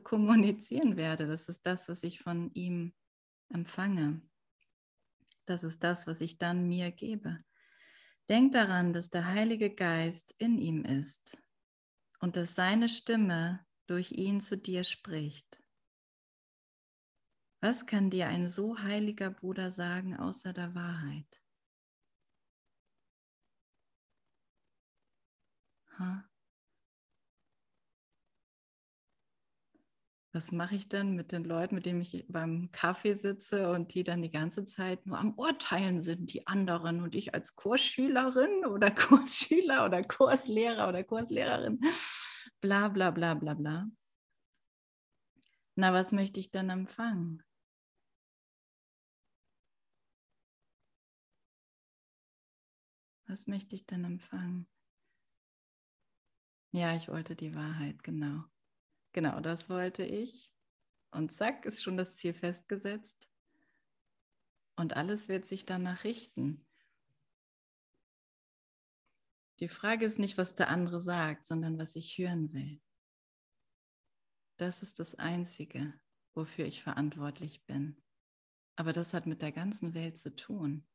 kommunizieren 0.02 0.96
werde. 0.96 1.26
Das 1.26 1.48
ist 1.48 1.66
das, 1.66 1.88
was 1.88 2.02
ich 2.02 2.20
von 2.20 2.52
ihm 2.54 2.92
empfange. 3.48 4.22
Das 5.44 5.64
ist 5.64 5.82
das, 5.82 6.06
was 6.06 6.20
ich 6.20 6.38
dann 6.38 6.68
mir 6.68 6.90
gebe. 6.90 7.44
Denk 8.28 8.52
daran, 8.52 8.92
dass 8.92 9.10
der 9.10 9.26
Heilige 9.26 9.74
Geist 9.74 10.34
in 10.38 10.58
ihm 10.58 10.84
ist 10.84 11.36
und 12.20 12.36
dass 12.36 12.54
seine 12.54 12.88
Stimme 12.88 13.66
durch 13.86 14.12
ihn 14.12 14.40
zu 14.40 14.56
dir 14.56 14.84
spricht. 14.84 15.62
Was 17.60 17.86
kann 17.86 18.10
dir 18.10 18.28
ein 18.28 18.48
so 18.48 18.78
heiliger 18.78 19.30
Bruder 19.30 19.70
sagen 19.70 20.16
außer 20.16 20.52
der 20.52 20.74
Wahrheit? 20.74 21.41
Was 30.34 30.50
mache 30.50 30.74
ich 30.76 30.88
denn 30.88 31.14
mit 31.14 31.30
den 31.30 31.44
Leuten, 31.44 31.74
mit 31.74 31.84
denen 31.84 32.00
ich 32.00 32.24
beim 32.26 32.70
Kaffee 32.72 33.12
sitze 33.14 33.70
und 33.70 33.92
die 33.92 34.02
dann 34.02 34.22
die 34.22 34.30
ganze 34.30 34.64
Zeit 34.64 35.04
nur 35.04 35.18
am 35.18 35.34
Urteilen 35.34 36.00
sind, 36.00 36.32
die 36.32 36.46
anderen 36.46 37.02
und 37.02 37.14
ich 37.14 37.34
als 37.34 37.54
Kursschülerin 37.54 38.64
oder 38.64 38.90
Kursschüler 38.90 39.84
oder 39.84 40.02
Kurslehrer 40.02 40.88
oder 40.88 41.04
Kurslehrerin, 41.04 41.80
bla 42.62 42.88
bla 42.88 43.10
bla 43.10 43.34
bla 43.34 43.52
bla. 43.54 43.88
Na, 45.76 45.92
was 45.92 46.12
möchte 46.12 46.40
ich 46.40 46.50
dann 46.50 46.70
empfangen? 46.70 47.42
Was 53.26 53.46
möchte 53.46 53.74
ich 53.74 53.84
denn 53.84 54.04
empfangen? 54.04 54.66
Ja, 56.74 56.94
ich 56.96 57.08
wollte 57.08 57.36
die 57.36 57.54
Wahrheit, 57.54 58.02
genau. 58.02 58.44
Genau, 59.12 59.40
das 59.40 59.68
wollte 59.68 60.04
ich. 60.04 60.50
Und 61.10 61.30
zack, 61.30 61.66
ist 61.66 61.82
schon 61.82 61.98
das 61.98 62.16
Ziel 62.16 62.32
festgesetzt. 62.32 63.30
Und 64.76 64.96
alles 64.96 65.28
wird 65.28 65.46
sich 65.46 65.66
danach 65.66 66.04
richten. 66.04 66.66
Die 69.60 69.68
Frage 69.68 70.06
ist 70.06 70.18
nicht, 70.18 70.38
was 70.38 70.54
der 70.54 70.70
andere 70.70 71.00
sagt, 71.00 71.46
sondern 71.46 71.78
was 71.78 71.94
ich 71.94 72.16
hören 72.16 72.52
will. 72.54 72.80
Das 74.56 74.82
ist 74.82 74.98
das 74.98 75.14
Einzige, 75.14 75.92
wofür 76.34 76.64
ich 76.64 76.82
verantwortlich 76.82 77.64
bin. 77.66 78.02
Aber 78.76 78.92
das 78.92 79.12
hat 79.12 79.26
mit 79.26 79.42
der 79.42 79.52
ganzen 79.52 79.92
Welt 79.92 80.18
zu 80.18 80.34
tun. 80.34 80.86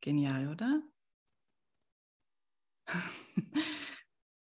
Genial, 0.00 0.48
oder? 0.48 0.82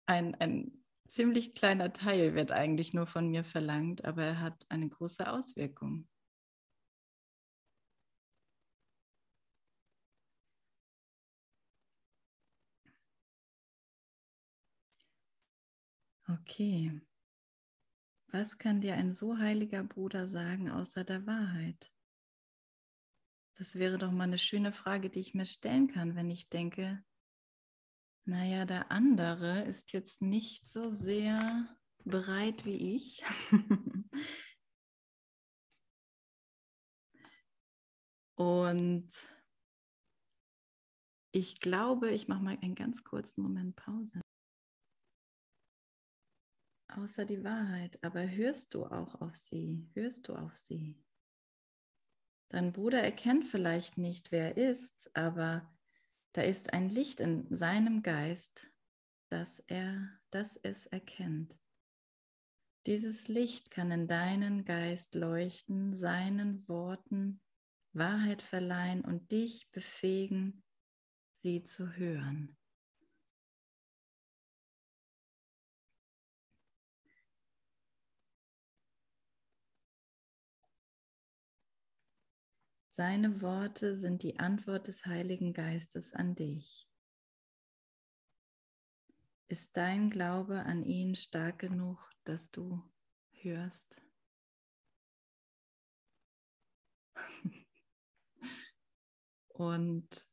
ein, 0.06 0.34
ein 0.36 0.84
ziemlich 1.08 1.54
kleiner 1.54 1.92
Teil 1.92 2.34
wird 2.34 2.52
eigentlich 2.52 2.94
nur 2.94 3.06
von 3.06 3.28
mir 3.28 3.44
verlangt, 3.44 4.04
aber 4.04 4.24
er 4.24 4.40
hat 4.40 4.66
eine 4.68 4.88
große 4.88 5.30
Auswirkung. 5.30 6.08
Okay. 16.28 17.00
Was 18.32 18.58
kann 18.58 18.80
dir 18.80 18.94
ein 18.94 19.12
so 19.12 19.38
heiliger 19.38 19.82
Bruder 19.82 20.28
sagen 20.28 20.70
außer 20.70 21.02
der 21.02 21.26
Wahrheit? 21.26 21.92
Das 23.56 23.74
wäre 23.74 23.98
doch 23.98 24.12
mal 24.12 24.24
eine 24.24 24.38
schöne 24.38 24.72
Frage, 24.72 25.10
die 25.10 25.20
ich 25.20 25.34
mir 25.34 25.46
stellen 25.46 25.88
kann, 25.88 26.14
wenn 26.14 26.30
ich 26.30 26.48
denke, 26.48 27.02
naja, 28.24 28.64
der 28.64 28.90
andere 28.90 29.62
ist 29.62 29.92
jetzt 29.92 30.22
nicht 30.22 30.68
so 30.68 30.90
sehr 30.90 31.68
bereit 32.04 32.64
wie 32.64 32.94
ich. 32.96 33.22
Und 38.36 39.10
ich 41.32 41.60
glaube, 41.60 42.10
ich 42.10 42.26
mache 42.28 42.42
mal 42.42 42.58
einen 42.62 42.74
ganz 42.74 43.04
kurzen 43.04 43.42
Moment 43.42 43.76
Pause. 43.76 44.20
Außer 46.88 47.24
die 47.24 47.44
Wahrheit, 47.44 48.02
aber 48.02 48.28
hörst 48.28 48.74
du 48.74 48.84
auch 48.86 49.20
auf 49.20 49.36
sie? 49.36 49.88
Hörst 49.94 50.26
du 50.28 50.34
auf 50.34 50.56
sie? 50.56 51.00
Dein 52.48 52.72
Bruder 52.72 53.00
erkennt 53.00 53.46
vielleicht 53.46 53.96
nicht, 53.96 54.32
wer 54.32 54.56
er 54.56 54.70
ist, 54.70 55.14
aber 55.14 55.70
da 56.32 56.42
ist 56.42 56.72
ein 56.72 56.88
Licht 56.88 57.20
in 57.20 57.46
seinem 57.54 58.02
Geist, 58.02 58.66
das 59.30 59.60
er, 59.66 60.08
das 60.30 60.56
es 60.56 60.86
erkennt. 60.86 61.58
Dieses 62.86 63.28
Licht 63.28 63.70
kann 63.70 63.90
in 63.90 64.08
deinen 64.08 64.64
Geist 64.64 65.14
leuchten, 65.14 65.94
seinen 65.94 66.66
Worten 66.68 67.40
Wahrheit 67.92 68.42
verleihen 68.42 69.04
und 69.04 69.32
dich 69.32 69.70
befähigen, 69.72 70.62
sie 71.34 71.62
zu 71.62 71.96
hören. 71.96 72.56
Seine 83.00 83.40
Worte 83.40 83.96
sind 83.96 84.22
die 84.22 84.38
Antwort 84.38 84.86
des 84.86 85.06
Heiligen 85.06 85.54
Geistes 85.54 86.12
an 86.12 86.34
dich. 86.34 86.86
Ist 89.48 89.74
dein 89.74 90.10
Glaube 90.10 90.64
an 90.64 90.84
ihn 90.84 91.14
stark 91.14 91.60
genug, 91.60 91.96
dass 92.24 92.50
du 92.50 92.82
hörst? 93.32 94.02
Und 99.48 100.28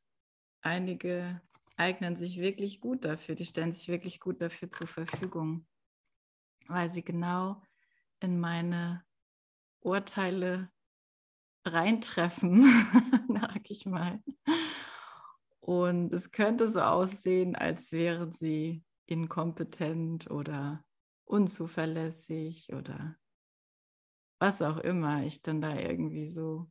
einige 0.60 1.40
eignen 1.78 2.16
sich 2.16 2.38
wirklich 2.38 2.82
gut 2.82 3.06
dafür, 3.06 3.34
die 3.34 3.46
stellen 3.46 3.72
sich 3.72 3.88
wirklich 3.88 4.20
gut 4.20 4.42
dafür 4.42 4.70
zur 4.70 4.88
Verfügung, 4.88 5.66
weil 6.66 6.92
sie 6.92 7.02
genau 7.02 7.62
in 8.20 8.38
meine 8.38 9.06
Urteile 9.80 10.70
reintreffen, 11.64 12.64
sag 13.40 13.70
ich 13.70 13.86
mal. 13.86 14.22
Und 15.60 16.12
es 16.14 16.30
könnte 16.30 16.68
so 16.68 16.80
aussehen, 16.80 17.54
als 17.56 17.92
wären 17.92 18.32
sie 18.32 18.82
inkompetent 19.06 20.30
oder 20.30 20.84
unzuverlässig 21.24 22.72
oder 22.72 23.16
was 24.38 24.62
auch 24.62 24.78
immer 24.78 25.24
ich 25.24 25.42
dann 25.42 25.60
da 25.60 25.76
irgendwie 25.76 26.26
so 26.26 26.70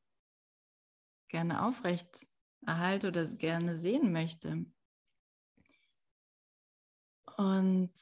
gerne 1.27 1.65
aufrecht 1.65 2.27
erhalte 2.65 3.09
oder 3.09 3.25
gerne 3.25 3.77
sehen 3.77 4.11
möchte. 4.11 4.65
Und 7.37 7.93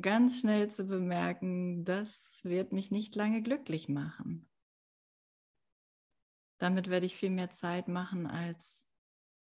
ganz 0.00 0.40
schnell 0.40 0.70
zu 0.70 0.84
bemerken, 0.84 1.84
das 1.84 2.40
wird 2.44 2.72
mich 2.72 2.90
nicht 2.90 3.14
lange 3.14 3.42
glücklich 3.42 3.88
machen. 3.88 4.48
Damit 6.58 6.90
werde 6.90 7.06
ich 7.06 7.16
viel 7.16 7.30
mehr 7.30 7.50
Zeit 7.50 7.88
machen 7.88 8.26
als, 8.26 8.84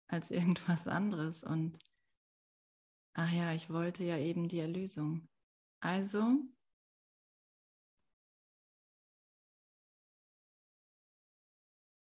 als 0.08 0.32
irgendwas 0.32 0.88
anderes. 0.88 1.44
Und 1.44 1.80
ach 3.14 3.32
ja, 3.32 3.54
ich 3.54 3.70
wollte 3.70 4.04
ja 4.04 4.18
eben 4.18 4.48
die 4.48 4.60
Erlösung. 4.60 5.28
Also 5.80 6.40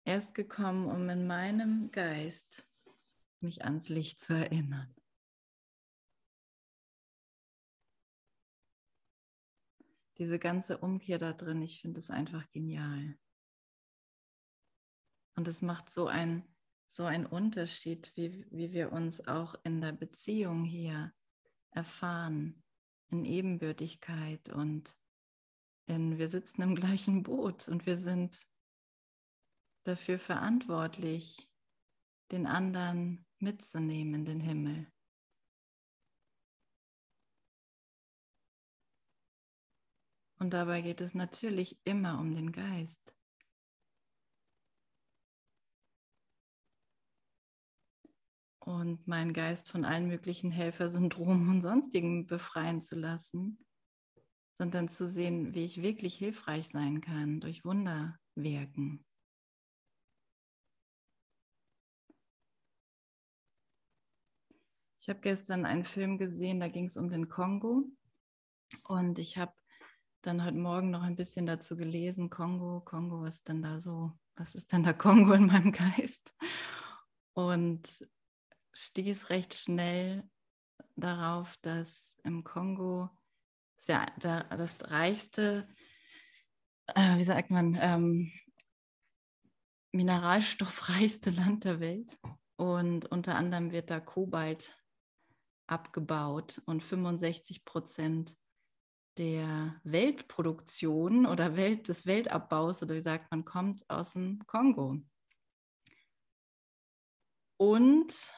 Er 0.09 0.19
ist 0.19 0.35
gekommen, 0.37 0.87
um 0.87 1.09
in 1.09 1.27
meinem 1.27 1.91
Geist 1.91 2.65
mich 3.41 3.65
ans 3.65 3.89
Licht 3.89 4.21
zu 4.21 4.35
erinnern. 4.35 4.95
Diese 10.17 10.39
ganze 10.39 10.79
Umkehr 10.79 11.19
da 11.19 11.33
drin, 11.33 11.61
ich 11.61 11.81
finde 11.81 11.99
es 11.99 12.09
einfach 12.09 12.49
genial. 12.53 13.19
Und 15.37 15.47
es 15.49 15.63
macht 15.63 15.91
so, 15.91 16.07
ein, 16.09 16.43
so 16.87 17.05
einen 17.05 17.27
Unterschied, 17.27 18.11
wie, 18.15 18.45
wie 18.51 18.73
wir 18.73 18.93
uns 18.93 19.27
auch 19.29 19.55
in 19.65 19.81
der 19.81 19.93
Beziehung 19.93 20.65
hier 20.65 21.13
erfahren, 21.71 22.63
in 23.11 23.25
Ebenbürtigkeit 23.25 24.49
und 24.49 24.97
in, 25.87 26.19
wir 26.19 26.29
sitzen 26.29 26.63
im 26.63 26.75
gleichen 26.75 27.23
Boot 27.23 27.69
und 27.69 27.87
wir 27.87 27.97
sind 27.97 28.49
dafür 29.85 30.19
verantwortlich, 30.19 31.49
den 32.33 32.47
anderen 32.47 33.25
mitzunehmen 33.39 34.15
in 34.15 34.25
den 34.25 34.41
Himmel. 34.41 34.91
Und 40.39 40.51
dabei 40.51 40.81
geht 40.81 41.01
es 41.01 41.15
natürlich 41.15 41.79
immer 41.85 42.19
um 42.19 42.35
den 42.35 42.53
Geist. 42.53 43.16
Und 48.67 49.07
meinen 49.07 49.33
Geist 49.33 49.71
von 49.71 49.85
allen 49.85 50.09
möglichen 50.09 50.51
Helfersyndromen 50.51 51.49
und 51.51 51.63
sonstigen 51.63 52.27
befreien 52.27 52.83
zu 52.83 52.97
lassen, 52.97 53.65
sondern 54.59 54.89
zu 54.89 55.07
sehen, 55.07 55.55
wie 55.55 55.65
ich 55.65 55.83
wirklich 55.83 56.17
hilfreich 56.17 56.69
sein 56.69 57.01
kann 57.01 57.39
durch 57.39 57.65
Wunder 57.65 58.19
wirken. 58.35 59.05
Ich 64.99 65.09
habe 65.09 65.21
gestern 65.21 65.65
einen 65.65 65.85
Film 65.85 66.19
gesehen, 66.19 66.59
da 66.59 66.67
ging 66.67 66.87
es 66.87 66.97
um 66.97 67.09
den 67.09 67.29
Kongo. 67.29 67.85
Und 68.83 69.21
ich 69.21 69.39
habe 69.39 69.55
dann 70.23 70.45
heute 70.45 70.57
Morgen 70.57 70.91
noch 70.91 71.03
ein 71.03 71.15
bisschen 71.15 71.47
dazu 71.47 71.77
gelesen, 71.77 72.31
Kongo, 72.31 72.81
Kongo, 72.81 73.23
was 73.23 73.37
ist 73.37 73.49
denn 73.49 73.63
da 73.63 73.79
so, 73.79 74.11
was 74.35 74.57
ist 74.57 74.73
denn 74.73 74.83
da 74.83 74.93
Kongo 74.93 75.35
in 75.35 75.47
meinem 75.47 75.71
Geist? 75.97 76.35
Und 77.35 78.05
stieß 78.77 79.31
recht 79.31 79.55
schnell 79.55 80.29
darauf, 80.97 81.57
dass 81.63 82.19
im 82.25 82.45
Kongo 82.45 83.11
ja 83.87 84.07
das 84.19 84.91
reichste, 84.91 85.69
äh, 86.89 87.17
wie 87.17 87.25
sagt 87.25 87.51
man, 87.51 87.79
ähm, 87.81 88.33
mineralstoffreichste 89.93 91.31
Land 91.31 91.65
der 91.65 91.81
Welt. 91.81 92.19
Und 92.57 93.07
unter 93.07 93.37
anderem 93.37 93.71
wird 93.71 93.91
da 93.91 94.01
Kobalt 94.01 94.77
abgebaut 95.67 96.63
und 96.67 96.83
65 96.83 97.65
Prozent 97.65 98.37
der 99.19 99.81
Weltproduktion 99.85 101.27
oder 101.27 101.57
Welt, 101.57 101.89
des 101.89 102.07
Weltabbaus 102.07 102.83
oder 102.83 102.95
wie 102.95 103.01
sagt 103.01 103.31
man, 103.31 103.45
kommt 103.45 103.89
aus 103.89 104.13
dem 104.13 104.47
Kongo. 104.47 105.01
Und 107.59 108.31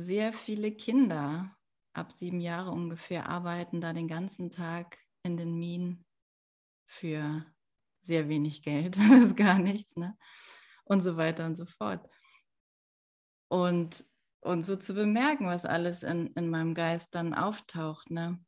sehr 0.00 0.32
viele 0.32 0.72
Kinder 0.72 1.56
ab 1.92 2.12
sieben 2.12 2.40
Jahre 2.40 2.70
ungefähr 2.70 3.28
arbeiten 3.28 3.80
da 3.80 3.92
den 3.92 4.08
ganzen 4.08 4.50
Tag 4.50 4.98
in 5.22 5.36
den 5.36 5.58
Minen 5.58 6.04
für 6.86 7.44
sehr 8.02 8.28
wenig 8.28 8.62
Geld, 8.62 8.96
das 9.10 9.24
ist 9.24 9.36
gar 9.36 9.58
nichts, 9.58 9.96
ne? 9.96 10.16
Und 10.84 11.02
so 11.02 11.16
weiter 11.16 11.46
und 11.46 11.56
so 11.56 11.66
fort. 11.66 12.08
Und 13.48 14.04
und 14.40 14.64
so 14.64 14.76
zu 14.76 14.94
bemerken, 14.94 15.46
was 15.46 15.66
alles 15.66 16.02
in, 16.02 16.28
in 16.28 16.48
meinem 16.48 16.74
Geist 16.74 17.14
dann 17.14 17.34
auftaucht. 17.34 18.10
Ne? 18.10 18.42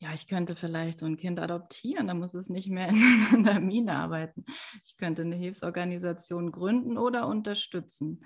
Ja, 0.00 0.12
ich 0.12 0.26
könnte 0.26 0.56
vielleicht 0.56 0.98
so 0.98 1.06
ein 1.06 1.16
Kind 1.16 1.38
adoptieren, 1.38 2.08
da 2.08 2.14
muss 2.14 2.34
es 2.34 2.48
nicht 2.48 2.68
mehr 2.68 2.88
in, 2.88 2.96
in 3.34 3.44
der 3.44 3.60
Mine 3.60 3.94
arbeiten. 3.94 4.44
Ich 4.84 4.96
könnte 4.96 5.22
eine 5.22 5.36
Hilfsorganisation 5.36 6.50
gründen 6.50 6.98
oder 6.98 7.28
unterstützen. 7.28 8.24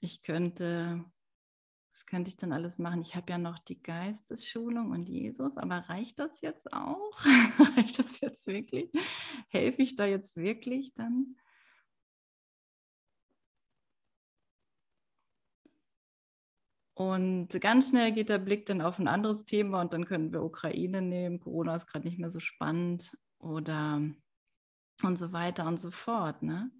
Ich 0.00 0.22
könnte, 0.22 1.04
was 1.94 2.06
könnte 2.06 2.28
ich 2.28 2.36
denn 2.36 2.52
alles 2.52 2.80
machen? 2.80 3.00
Ich 3.02 3.14
habe 3.14 3.30
ja 3.30 3.38
noch 3.38 3.58
die 3.60 3.80
Geistesschulung 3.80 4.90
und 4.90 5.08
Jesus, 5.08 5.56
aber 5.56 5.76
reicht 5.88 6.18
das 6.18 6.40
jetzt 6.40 6.72
auch? 6.72 7.12
reicht 7.76 8.00
das 8.00 8.20
jetzt 8.20 8.48
wirklich? 8.48 8.90
Helfe 9.48 9.82
ich 9.82 9.94
da 9.94 10.04
jetzt 10.04 10.36
wirklich 10.36 10.92
dann? 10.92 11.36
Und 16.94 17.48
ganz 17.60 17.90
schnell 17.90 18.12
geht 18.12 18.28
der 18.28 18.38
Blick 18.38 18.66
dann 18.66 18.80
auf 18.80 18.98
ein 18.98 19.08
anderes 19.08 19.44
Thema 19.44 19.80
und 19.80 19.92
dann 19.92 20.04
können 20.04 20.32
wir 20.32 20.42
Ukraine 20.42 21.00
nehmen. 21.00 21.38
Corona 21.38 21.76
ist 21.76 21.86
gerade 21.86 22.06
nicht 22.06 22.18
mehr 22.18 22.30
so 22.30 22.40
spannend 22.40 23.16
oder 23.38 24.00
und 25.02 25.16
so 25.16 25.32
weiter 25.32 25.66
und 25.66 25.80
so 25.80 25.92
fort. 25.92 26.42
Ne? 26.42 26.70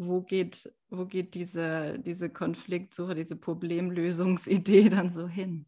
Wo 0.00 0.22
geht, 0.22 0.72
wo 0.88 1.04
geht 1.04 1.34
diese, 1.34 1.98
diese 1.98 2.30
Konfliktsuche, 2.30 3.14
diese 3.14 3.36
Problemlösungsidee 3.36 4.88
dann 4.88 5.12
so 5.12 5.28
hin? 5.28 5.66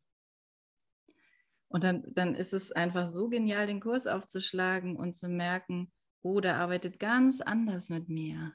Und 1.69 1.85
dann, 1.85 2.03
dann 2.15 2.35
ist 2.35 2.53
es 2.53 2.73
einfach 2.73 3.09
so 3.09 3.29
genial, 3.29 3.67
den 3.67 3.81
Kurs 3.81 4.07
aufzuschlagen 4.07 4.97
und 4.97 5.17
zu 5.17 5.29
merken, 5.29 5.93
oh, 6.23 6.41
der 6.41 6.57
arbeitet 6.57 6.99
ganz 6.99 7.41
anders 7.41 7.89
mit 7.89 8.09
mir. 8.09 8.55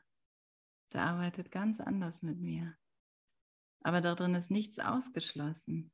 Der 0.93 1.03
arbeitet 1.03 1.51
ganz 1.51 1.79
anders 1.79 2.21
mit 2.21 2.39
mir. 2.39 2.75
Aber 3.81 4.01
darin 4.01 4.35
ist 4.35 4.51
nichts 4.51 4.79
ausgeschlossen. 4.79 5.91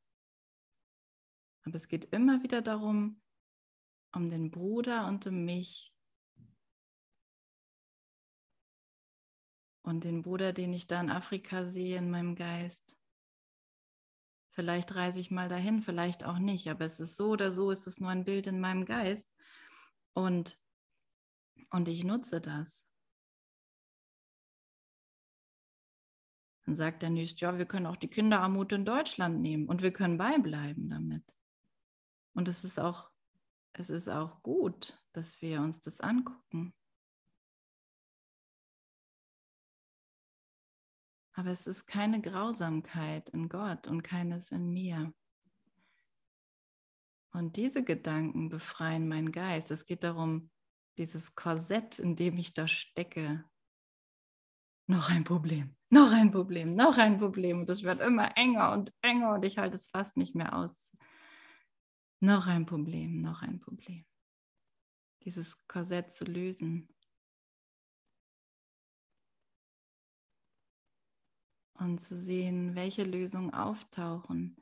Aber 1.66 1.76
es 1.76 1.88
geht 1.88 2.06
immer 2.06 2.44
wieder 2.44 2.62
darum, 2.62 3.22
um 4.14 4.30
den 4.30 4.52
Bruder 4.52 5.08
und 5.08 5.28
um 5.28 5.44
mich. 5.44 5.93
Und 9.84 10.06
den 10.06 10.22
Bruder, 10.22 10.54
den 10.54 10.74
ich 10.74 10.88
da 10.88 11.00
in 11.00 11.12
Afrika 11.12 11.66
sehe 11.66 11.98
in 11.98 12.10
meinem 12.10 12.36
Geist. 12.36 12.98
Vielleicht 14.52 14.96
reise 14.96 15.20
ich 15.20 15.30
mal 15.30 15.50
dahin, 15.50 15.82
vielleicht 15.82 16.24
auch 16.24 16.40
nicht, 16.40 16.70
aber 16.70 16.86
es 16.86 17.00
ist 17.00 17.18
so 17.18 17.32
oder 17.32 17.52
so, 17.52 17.70
es 17.70 17.86
ist 17.86 18.00
nur 18.00 18.10
ein 18.10 18.24
Bild 18.24 18.48
in 18.48 18.60
meinem 18.60 18.86
Geist. 18.86 19.30
Und, 20.14 20.60
und 21.70 21.90
ich 21.90 22.04
nutze 22.04 22.40
das. 22.40 22.88
Dann 26.66 26.76
sagt 26.76 27.02
der 27.02 27.10
Nüst, 27.10 27.42
ja, 27.42 27.58
wir 27.58 27.66
können 27.66 27.88
auch 27.88 27.98
die 27.98 28.08
Kinderarmut 28.08 28.72
in 28.72 28.86
Deutschland 28.86 29.42
nehmen 29.42 29.68
und 29.68 29.82
wir 29.82 29.92
können 29.92 30.18
beibleiben 30.18 30.88
damit. 30.88 31.36
Und 32.34 32.48
es 32.48 32.64
ist 32.64 32.80
auch, 32.80 33.12
es 33.74 33.90
ist 33.90 34.08
auch 34.08 34.42
gut, 34.44 34.98
dass 35.12 35.42
wir 35.42 35.60
uns 35.60 35.82
das 35.82 36.00
angucken. 36.00 36.74
Aber 41.34 41.50
es 41.50 41.68
ist 41.68 41.88
keine 41.88 42.22
Grausamkeit 42.22 43.30
in 43.30 43.50
Gott 43.50 43.88
und 43.88 44.04
keines 44.04 44.52
in 44.52 44.70
mir. 44.72 45.14
Und 47.32 47.58
diese 47.58 47.84
Gedanken 47.84 48.50
befreien 48.50 49.08
meinen 49.08 49.32
Geist. 49.32 49.72
Es 49.72 49.86
geht 49.88 50.04
darum, 50.04 50.52
dieses 50.98 51.34
Korsett, 51.34 51.98
in 51.98 52.16
dem 52.16 52.38
ich 52.38 52.54
da 52.54 52.68
stecke. 52.68 53.44
Noch 54.86 55.10
ein 55.10 55.24
Problem, 55.24 55.76
noch 55.90 56.12
ein 56.12 56.30
Problem, 56.32 56.76
noch 56.76 56.98
ein 56.98 57.18
Problem. 57.18 57.62
Und 57.62 57.70
es 57.70 57.82
wird 57.82 58.02
immer 58.02 58.38
enger 58.38 58.74
und 58.74 58.94
enger 59.02 59.34
und 59.34 59.46
ich 59.46 59.58
halte 59.58 59.76
es 59.76 59.88
fast 59.88 60.18
nicht 60.18 60.36
mehr 60.36 60.56
aus. 60.56 60.96
Noch 62.20 62.48
ein 62.48 62.66
Problem, 62.66 63.22
noch 63.22 63.42
ein 63.42 63.60
Problem. 63.60 64.06
Dieses 65.24 65.58
Korsett 65.68 66.12
zu 66.12 66.26
lösen. 66.26 66.93
Und 71.84 72.00
zu 72.00 72.16
sehen, 72.16 72.76
welche 72.76 73.04
Lösungen 73.04 73.54
auftauchen. 73.54 74.56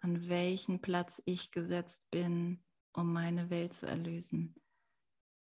An 0.00 0.28
welchen 0.28 0.80
Platz 0.82 1.22
ich 1.24 1.52
gesetzt 1.52 2.10
bin, 2.10 2.64
um 2.92 3.12
meine 3.12 3.48
Welt 3.48 3.72
zu 3.72 3.86
erlösen. 3.86 4.56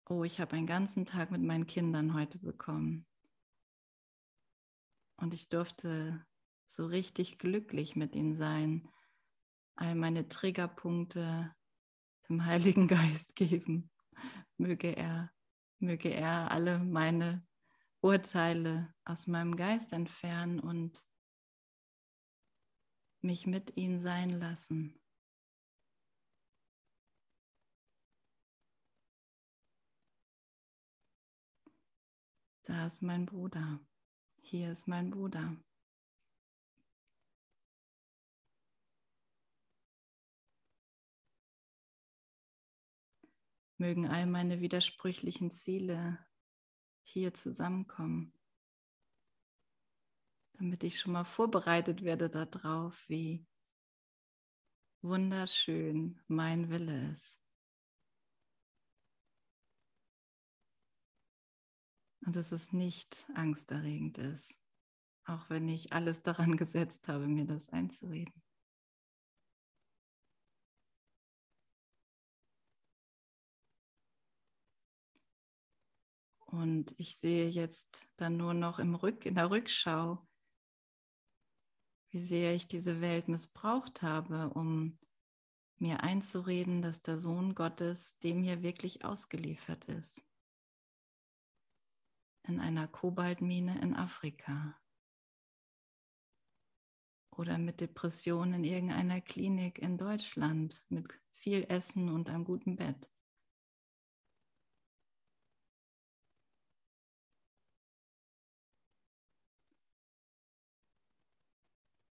Oh, 0.08 0.24
ich 0.24 0.40
habe 0.40 0.56
einen 0.56 0.66
ganzen 0.66 1.06
Tag 1.06 1.30
mit 1.30 1.42
meinen 1.42 1.68
Kindern 1.68 2.12
heute 2.12 2.40
bekommen. 2.40 3.06
Und 5.18 5.32
ich 5.32 5.48
durfte 5.48 6.26
so 6.66 6.86
richtig 6.86 7.38
glücklich 7.38 7.94
mit 7.94 8.16
ihnen 8.16 8.34
sein, 8.34 8.88
all 9.76 9.94
meine 9.94 10.28
Triggerpunkte 10.28 11.54
dem 12.28 12.44
Heiligen 12.44 12.88
Geist 12.88 13.36
geben. 13.36 13.92
Möge 14.56 14.88
er, 14.96 15.30
möge 15.78 16.08
er 16.08 16.50
alle 16.50 16.80
meine 16.80 17.46
Urteile 18.00 18.94
aus 19.04 19.26
meinem 19.26 19.56
Geist 19.56 19.92
entfernen 19.92 20.60
und 20.60 21.04
mich 23.20 23.46
mit 23.46 23.76
ihnen 23.76 23.98
sein 24.00 24.30
lassen. 24.30 25.00
Da 32.62 32.86
ist 32.86 33.02
mein 33.02 33.26
Bruder. 33.26 33.80
Hier 34.42 34.70
ist 34.70 34.86
mein 34.86 35.10
Bruder. 35.10 35.56
Mögen 43.78 44.06
all 44.06 44.26
meine 44.26 44.60
widersprüchlichen 44.60 45.50
Ziele 45.50 46.18
hier 47.08 47.34
zusammenkommen, 47.34 48.32
damit 50.54 50.84
ich 50.84 51.00
schon 51.00 51.12
mal 51.12 51.24
vorbereitet 51.24 52.02
werde 52.02 52.28
darauf, 52.28 53.08
wie 53.08 53.46
wunderschön 55.02 56.20
mein 56.26 56.70
Wille 56.70 57.10
ist. 57.12 57.38
Und 62.26 62.36
dass 62.36 62.52
es 62.52 62.72
nicht 62.72 63.26
angsterregend 63.34 64.18
ist, 64.18 64.60
auch 65.24 65.48
wenn 65.48 65.68
ich 65.68 65.92
alles 65.92 66.22
daran 66.22 66.56
gesetzt 66.56 67.08
habe, 67.08 67.26
mir 67.26 67.46
das 67.46 67.70
einzureden. 67.70 68.42
Und 76.50 76.94
ich 76.98 77.18
sehe 77.18 77.46
jetzt 77.48 78.06
dann 78.16 78.38
nur 78.38 78.54
noch 78.54 78.78
im 78.78 78.94
Rück, 78.94 79.26
in 79.26 79.34
der 79.34 79.50
Rückschau, 79.50 80.26
wie 82.10 82.22
sehr 82.22 82.54
ich 82.54 82.66
diese 82.66 83.02
Welt 83.02 83.28
missbraucht 83.28 84.00
habe, 84.00 84.48
um 84.54 84.98
mir 85.76 86.02
einzureden, 86.02 86.80
dass 86.80 87.02
der 87.02 87.18
Sohn 87.18 87.54
Gottes 87.54 88.18
dem 88.20 88.42
hier 88.42 88.62
wirklich 88.62 89.04
ausgeliefert 89.04 89.84
ist. 89.86 90.24
In 92.44 92.60
einer 92.60 92.88
Kobaltmine 92.88 93.82
in 93.82 93.94
Afrika. 93.94 94.74
Oder 97.36 97.58
mit 97.58 97.82
Depressionen 97.82 98.54
in 98.54 98.64
irgendeiner 98.64 99.20
Klinik 99.20 99.78
in 99.78 99.98
Deutschland, 99.98 100.82
mit 100.88 101.12
viel 101.34 101.64
Essen 101.68 102.08
und 102.08 102.30
einem 102.30 102.44
guten 102.44 102.76
Bett. 102.76 103.10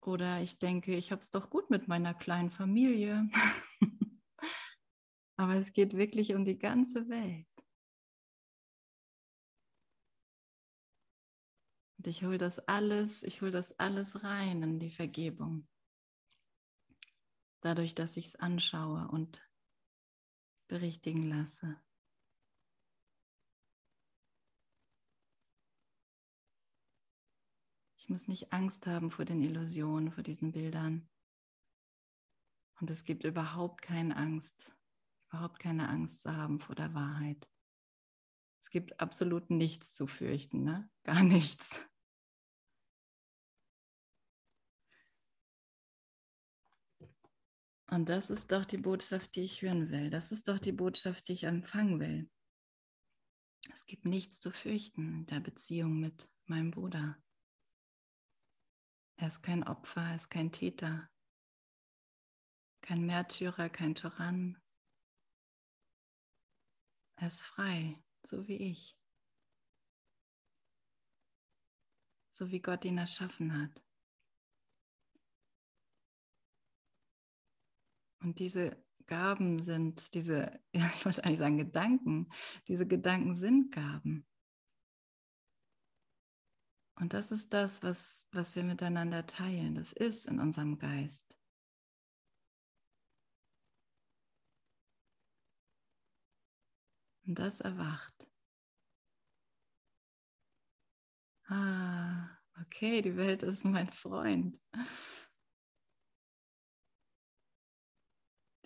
Oder 0.04 0.42
ich 0.42 0.58
denke, 0.58 0.96
ich 0.96 1.12
habe 1.12 1.20
es 1.20 1.30
doch 1.30 1.48
gut 1.48 1.70
mit 1.70 1.86
meiner 1.86 2.12
kleinen 2.12 2.50
Familie. 2.50 3.28
Aber 5.36 5.54
es 5.54 5.72
geht 5.72 5.96
wirklich 5.96 6.34
um 6.34 6.44
die 6.44 6.58
ganze 6.58 7.08
Welt. 7.08 7.46
Und 11.98 12.08
ich 12.08 12.24
hole 12.24 12.38
das 12.38 12.58
alles, 12.58 13.22
ich 13.22 13.42
hole 13.42 13.52
das 13.52 13.78
alles 13.78 14.24
rein 14.24 14.62
in 14.62 14.80
die 14.80 14.90
Vergebung. 14.90 15.68
Dadurch, 17.60 17.94
dass 17.94 18.16
ich 18.16 18.26
es 18.26 18.36
anschaue 18.36 19.06
und 19.06 19.48
berichtigen 20.66 21.22
lasse. 21.22 21.80
Ich 28.02 28.08
muss 28.08 28.26
nicht 28.26 28.52
Angst 28.52 28.88
haben 28.88 29.12
vor 29.12 29.24
den 29.24 29.40
Illusionen, 29.40 30.10
vor 30.10 30.24
diesen 30.24 30.50
Bildern. 30.50 31.08
Und 32.80 32.90
es 32.90 33.04
gibt 33.04 33.22
überhaupt 33.22 33.80
keine 33.80 34.16
Angst, 34.16 34.72
überhaupt 35.28 35.60
keine 35.60 35.88
Angst 35.88 36.22
zu 36.22 36.36
haben 36.36 36.58
vor 36.58 36.74
der 36.74 36.94
Wahrheit. 36.94 37.48
Es 38.60 38.70
gibt 38.70 38.98
absolut 38.98 39.50
nichts 39.50 39.94
zu 39.94 40.08
fürchten, 40.08 40.64
ne? 40.64 40.90
gar 41.04 41.22
nichts. 41.22 41.86
Und 47.86 48.08
das 48.08 48.30
ist 48.30 48.50
doch 48.50 48.64
die 48.64 48.78
Botschaft, 48.78 49.36
die 49.36 49.42
ich 49.42 49.62
hören 49.62 49.90
will. 49.92 50.10
Das 50.10 50.32
ist 50.32 50.48
doch 50.48 50.58
die 50.58 50.72
Botschaft, 50.72 51.28
die 51.28 51.34
ich 51.34 51.44
empfangen 51.44 52.00
will. 52.00 52.28
Es 53.72 53.86
gibt 53.86 54.06
nichts 54.06 54.40
zu 54.40 54.50
fürchten 54.50 55.20
in 55.20 55.26
der 55.26 55.38
Beziehung 55.38 56.00
mit 56.00 56.28
meinem 56.46 56.72
Bruder. 56.72 57.16
Er 59.16 59.28
ist 59.28 59.42
kein 59.42 59.62
Opfer, 59.62 60.02
er 60.02 60.16
ist 60.16 60.30
kein 60.30 60.50
Täter, 60.50 61.08
kein 62.80 63.06
Märtyrer, 63.06 63.68
kein 63.68 63.94
Tyrann. 63.94 64.60
Er 67.16 67.28
ist 67.28 67.42
frei, 67.42 68.02
so 68.24 68.48
wie 68.48 68.70
ich. 68.70 68.98
So 72.30 72.50
wie 72.50 72.60
Gott 72.60 72.84
ihn 72.84 72.98
erschaffen 72.98 73.56
hat. 73.60 73.82
Und 78.22 78.38
diese 78.38 78.82
Gaben 79.06 79.58
sind, 79.58 80.14
diese, 80.14 80.60
ich 80.72 81.04
wollte 81.04 81.24
eigentlich 81.24 81.38
sagen 81.38 81.58
Gedanken, 81.58 82.28
diese 82.68 82.86
Gedanken 82.86 83.34
sind 83.34 83.72
Gaben. 83.72 84.26
Und 87.02 87.14
das 87.14 87.32
ist 87.32 87.52
das, 87.52 87.82
was, 87.82 88.28
was 88.30 88.54
wir 88.54 88.62
miteinander 88.62 89.26
teilen. 89.26 89.74
Das 89.74 89.92
ist 89.92 90.24
in 90.24 90.38
unserem 90.38 90.78
Geist. 90.78 91.36
Und 97.26 97.40
das 97.40 97.60
erwacht. 97.60 98.28
Ah, 101.48 102.38
okay, 102.60 103.02
die 103.02 103.16
Welt 103.16 103.42
ist 103.42 103.64
mein 103.64 103.90
Freund. 103.90 104.60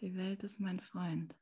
Die 0.00 0.14
Welt 0.14 0.42
ist 0.42 0.60
mein 0.60 0.80
Freund. 0.80 1.34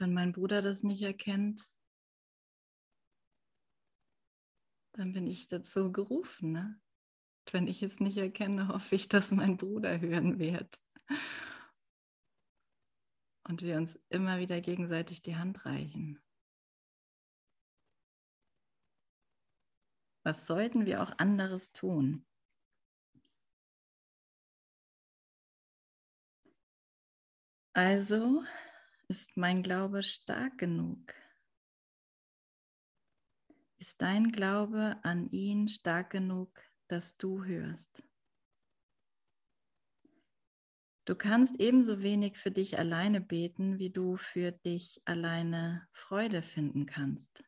Wenn 0.00 0.14
mein 0.14 0.32
Bruder 0.32 0.62
das 0.62 0.82
nicht 0.82 1.02
erkennt, 1.02 1.70
dann 4.92 5.12
bin 5.12 5.26
ich 5.26 5.46
dazu 5.48 5.92
gerufen. 5.92 6.52
Ne? 6.52 6.80
Wenn 7.52 7.68
ich 7.68 7.82
es 7.82 8.00
nicht 8.00 8.16
erkenne, 8.16 8.68
hoffe 8.68 8.94
ich, 8.94 9.08
dass 9.08 9.30
mein 9.30 9.56
Bruder 9.58 10.00
hören 10.00 10.38
wird. 10.38 10.80
Und 13.44 13.62
wir 13.62 13.76
uns 13.76 13.98
immer 14.08 14.38
wieder 14.38 14.60
gegenseitig 14.60 15.22
die 15.22 15.36
Hand 15.36 15.66
reichen. 15.66 16.22
Was 20.22 20.46
sollten 20.46 20.86
wir 20.86 21.02
auch 21.02 21.12
anderes 21.18 21.72
tun? 21.72 22.26
Also 27.72 28.44
ist 29.10 29.36
mein 29.36 29.64
Glaube 29.64 30.04
stark 30.04 30.56
genug? 30.56 31.12
Ist 33.78 34.00
dein 34.00 34.30
Glaube 34.30 35.00
an 35.02 35.28
ihn 35.32 35.68
stark 35.68 36.10
genug, 36.10 36.62
dass 36.86 37.16
du 37.16 37.44
hörst? 37.44 38.04
Du 41.06 41.16
kannst 41.16 41.58
ebenso 41.58 42.02
wenig 42.02 42.38
für 42.38 42.52
dich 42.52 42.78
alleine 42.78 43.20
beten, 43.20 43.80
wie 43.80 43.90
du 43.90 44.16
für 44.16 44.52
dich 44.52 45.02
alleine 45.06 45.88
Freude 45.92 46.40
finden 46.40 46.86
kannst. 46.86 47.42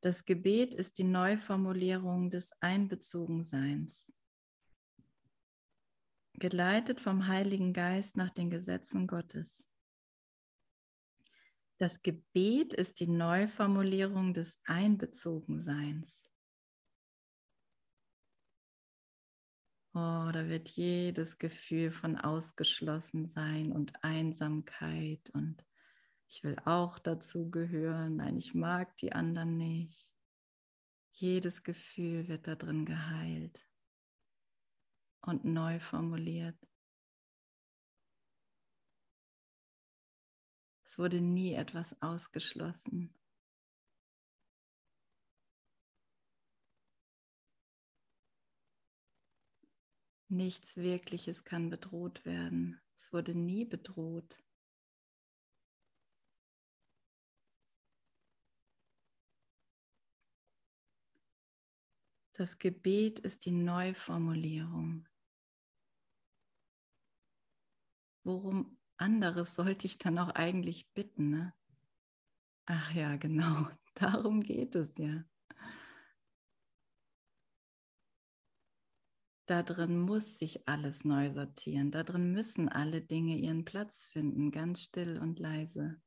Das 0.00 0.24
Gebet 0.24 0.74
ist 0.74 0.96
die 0.96 1.04
Neuformulierung 1.04 2.30
des 2.30 2.50
Einbezogenseins. 2.62 4.10
Geleitet 6.38 7.00
vom 7.00 7.28
Heiligen 7.28 7.72
Geist 7.72 8.18
nach 8.18 8.30
den 8.30 8.50
Gesetzen 8.50 9.06
Gottes. 9.06 9.70
Das 11.78 12.02
Gebet 12.02 12.74
ist 12.74 13.00
die 13.00 13.06
Neuformulierung 13.06 14.34
des 14.34 14.60
Einbezogenseins. 14.66 16.28
Oh, 19.94 20.28
da 20.30 20.46
wird 20.46 20.68
jedes 20.68 21.38
Gefühl 21.38 21.90
von 21.90 22.18
Ausgeschlossensein 22.18 23.72
und 23.72 24.04
Einsamkeit 24.04 25.30
und 25.30 25.64
ich 26.28 26.44
will 26.44 26.58
auch 26.66 26.98
dazu 26.98 27.50
gehören, 27.50 28.16
nein, 28.16 28.36
ich 28.36 28.52
mag 28.52 28.94
die 28.98 29.12
anderen 29.12 29.56
nicht. 29.56 30.12
Jedes 31.12 31.62
Gefühl 31.62 32.28
wird 32.28 32.46
da 32.46 32.56
drin 32.56 32.84
geheilt 32.84 33.65
und 35.22 35.44
neu 35.44 35.80
formuliert. 35.80 36.56
Es 40.84 40.98
wurde 40.98 41.20
nie 41.20 41.52
etwas 41.52 42.00
ausgeschlossen. 42.00 43.12
Nichts 50.28 50.76
Wirkliches 50.76 51.44
kann 51.44 51.70
bedroht 51.70 52.24
werden. 52.24 52.80
Es 52.96 53.12
wurde 53.12 53.34
nie 53.34 53.64
bedroht. 53.64 54.38
Das 62.36 62.58
Gebet 62.58 63.18
ist 63.20 63.46
die 63.46 63.50
Neuformulierung. 63.50 65.08
Worum 68.24 68.76
anderes 68.98 69.54
sollte 69.54 69.86
ich 69.86 69.96
dann 69.96 70.18
auch 70.18 70.28
eigentlich 70.34 70.92
bitten? 70.92 71.30
Ne? 71.30 71.54
Ach 72.66 72.92
ja, 72.92 73.16
genau, 73.16 73.70
darum 73.94 74.42
geht 74.42 74.74
es 74.74 74.98
ja. 74.98 75.24
Da 79.46 79.62
drin 79.62 79.98
muss 79.98 80.36
sich 80.36 80.68
alles 80.68 81.06
neu 81.06 81.32
sortieren. 81.32 81.90
Da 81.90 82.02
drin 82.02 82.32
müssen 82.32 82.68
alle 82.68 83.00
Dinge 83.00 83.38
ihren 83.38 83.64
Platz 83.64 84.04
finden, 84.04 84.50
ganz 84.50 84.82
still 84.82 85.18
und 85.18 85.38
leise. 85.38 86.02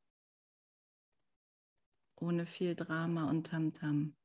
Ohne 2.18 2.46
viel 2.46 2.76
Drama 2.76 3.28
und 3.32 3.48
Tamtam. 3.48 4.14
-Tam. 4.14 4.19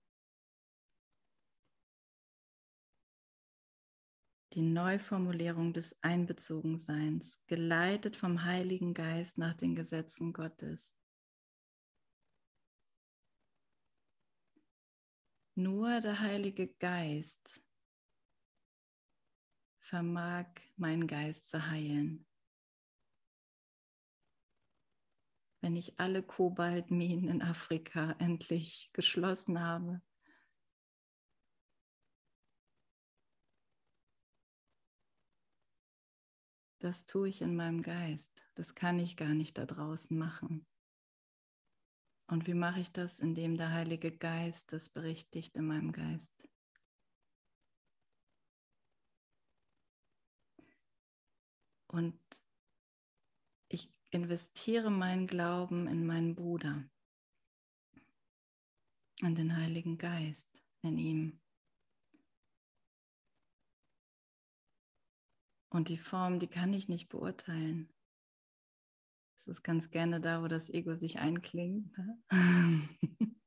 Die 4.55 4.63
Neuformulierung 4.63 5.73
des 5.73 6.01
Einbezogenseins, 6.03 7.41
geleitet 7.47 8.15
vom 8.17 8.45
Heiligen 8.45 8.95
Geist 8.95 9.37
nach 9.37 9.55
den 9.55 9.75
Gesetzen 9.75 10.33
Gottes. 10.33 10.95
Nur 15.57 16.01
der 16.01 16.21
Heilige 16.21 16.69
Geist 16.69 17.63
vermag 19.81 20.47
meinen 20.77 21.07
Geist 21.07 21.49
zu 21.49 21.69
heilen. 21.69 22.27
Wenn 25.61 25.75
ich 25.77 25.99
alle 25.99 26.23
Kobaltminen 26.23 27.29
in 27.29 27.43
Afrika 27.43 28.13
endlich 28.19 28.91
geschlossen 28.93 29.61
habe, 29.61 30.01
das 36.85 37.07
tue 37.07 37.31
ich 37.31 37.41
in 37.41 37.57
meinem 37.57 37.81
Geist. 37.81 38.45
Das 38.57 38.75
kann 38.75 38.99
ich 38.99 39.17
gar 39.17 39.33
nicht 39.33 39.57
da 39.57 39.65
draußen 39.65 40.19
machen. 40.19 40.67
Und 42.27 42.47
wie 42.47 42.53
mache 42.53 42.81
ich 42.81 42.93
das? 42.93 43.21
Indem 43.21 43.57
der 43.57 43.71
Heilige 43.71 44.15
Geist 44.15 44.71
das 44.71 44.91
berichtigt 44.91 45.57
in 45.57 45.67
meinem 45.67 45.93
Geist. 45.93 46.35
Und 51.87 52.21
ich 53.69 53.89
investiere 54.11 54.91
meinen 54.91 55.27
Glauben 55.27 55.87
in 55.87 56.05
meinen 56.05 56.35
Bruder, 56.35 56.85
an 59.23 59.35
den 59.35 59.57
Heiligen 59.57 59.97
Geist 59.97 60.63
in 60.83 60.99
ihm. 60.99 61.44
Und 65.75 65.89
die 65.89 65.99
Form, 65.99 66.39
die 66.39 66.47
kann 66.47 66.73
ich 66.73 66.89
nicht 66.89 67.09
beurteilen. 67.09 67.93
Es 69.41 69.49
ist 69.49 69.65
ganz 69.65 69.91
gerne 69.91 70.21
da, 70.21 70.41
wo 70.41 70.47
das 70.47 70.71
Ego 70.71 70.95
sich 70.95 71.19
einklingt. 71.19 71.93
Ne? 71.99 72.89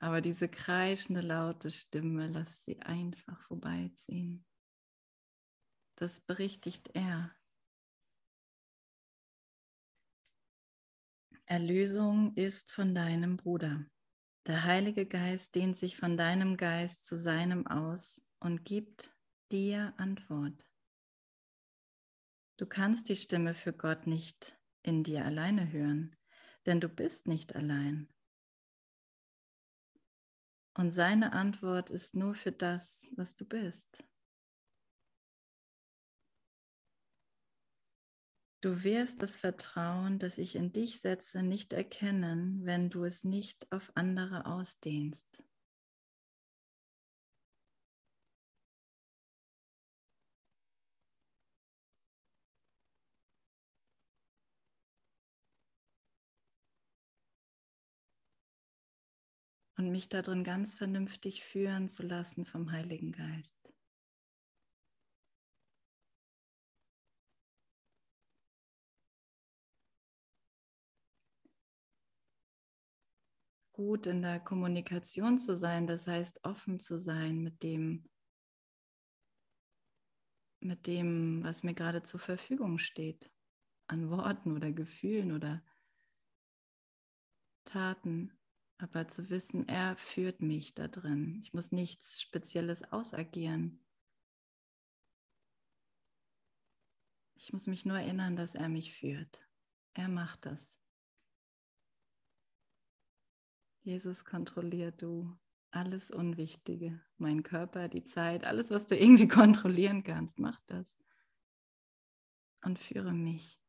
Aber 0.00 0.20
diese 0.20 0.46
kreischende, 0.50 1.22
laute 1.22 1.70
Stimme, 1.70 2.28
lass 2.28 2.62
sie 2.62 2.78
einfach 2.80 3.40
vorbeiziehen. 3.46 4.44
Das 5.94 6.20
berichtigt 6.20 6.90
er. 6.92 7.34
Erlösung 11.46 12.34
ist 12.36 12.74
von 12.74 12.94
deinem 12.94 13.38
Bruder. 13.38 13.86
Der 14.46 14.64
Heilige 14.64 15.06
Geist 15.06 15.54
dehnt 15.54 15.78
sich 15.78 15.96
von 15.96 16.18
deinem 16.18 16.58
Geist 16.58 17.06
zu 17.06 17.16
seinem 17.16 17.66
aus 17.66 18.22
und 18.40 18.66
gibt 18.66 19.17
dir 19.48 19.94
Antwort. 19.96 20.70
Du 22.56 22.66
kannst 22.66 23.08
die 23.08 23.16
Stimme 23.16 23.54
für 23.54 23.72
Gott 23.72 24.06
nicht 24.06 24.56
in 24.82 25.04
dir 25.04 25.24
alleine 25.24 25.70
hören, 25.70 26.16
denn 26.66 26.80
du 26.80 26.88
bist 26.88 27.26
nicht 27.26 27.54
allein. 27.54 28.08
Und 30.74 30.92
seine 30.92 31.32
Antwort 31.32 31.90
ist 31.90 32.14
nur 32.14 32.34
für 32.34 32.52
das, 32.52 33.10
was 33.16 33.36
du 33.36 33.44
bist. 33.44 34.04
Du 38.60 38.82
wirst 38.82 39.22
das 39.22 39.36
Vertrauen, 39.36 40.18
das 40.18 40.36
ich 40.36 40.56
in 40.56 40.72
dich 40.72 41.00
setze, 41.00 41.44
nicht 41.44 41.72
erkennen, 41.72 42.64
wenn 42.64 42.90
du 42.90 43.04
es 43.04 43.22
nicht 43.22 43.70
auf 43.70 43.92
andere 43.94 44.46
ausdehnst. 44.46 45.42
Und 59.78 59.87
mich 59.98 60.08
darin 60.08 60.44
ganz 60.44 60.76
vernünftig 60.76 61.42
führen 61.42 61.88
zu 61.88 62.04
lassen 62.04 62.46
vom 62.46 62.70
Heiligen 62.70 63.10
Geist. 63.10 63.56
gut 73.72 74.06
in 74.06 74.22
der 74.22 74.40
Kommunikation 74.40 75.38
zu 75.38 75.56
sein, 75.56 75.86
das 75.86 76.06
heißt 76.08 76.44
offen 76.44 76.80
zu 76.80 76.98
sein 76.98 77.42
mit 77.42 77.62
dem, 77.62 78.08
mit 80.60 80.86
dem, 80.88 81.44
was 81.44 81.62
mir 81.62 81.74
gerade 81.74 82.02
zur 82.02 82.18
Verfügung 82.18 82.78
steht, 82.78 83.30
an 83.86 84.10
Worten 84.10 84.52
oder 84.56 84.72
Gefühlen 84.72 85.30
oder 85.30 85.62
Taten, 87.64 88.37
aber 88.78 89.08
zu 89.08 89.28
wissen, 89.28 89.68
er 89.68 89.96
führt 89.96 90.40
mich 90.40 90.74
da 90.74 90.88
drin. 90.88 91.38
Ich 91.42 91.52
muss 91.52 91.72
nichts 91.72 92.20
Spezielles 92.20 92.84
ausagieren. 92.92 93.84
Ich 97.34 97.52
muss 97.52 97.66
mich 97.66 97.84
nur 97.84 97.98
erinnern, 97.98 98.36
dass 98.36 98.54
er 98.54 98.68
mich 98.68 98.92
führt. 98.92 99.40
Er 99.94 100.08
macht 100.08 100.46
das. 100.46 100.78
Jesus, 103.82 104.24
kontrollier 104.24 104.92
du 104.92 105.36
alles 105.70 106.10
Unwichtige, 106.10 107.00
mein 107.16 107.42
Körper, 107.42 107.88
die 107.88 108.04
Zeit, 108.04 108.44
alles, 108.44 108.70
was 108.70 108.86
du 108.86 108.96
irgendwie 108.96 109.28
kontrollieren 109.28 110.02
kannst, 110.04 110.38
mach 110.38 110.60
das 110.66 110.96
und 112.62 112.78
führe 112.78 113.12
mich. 113.12 113.60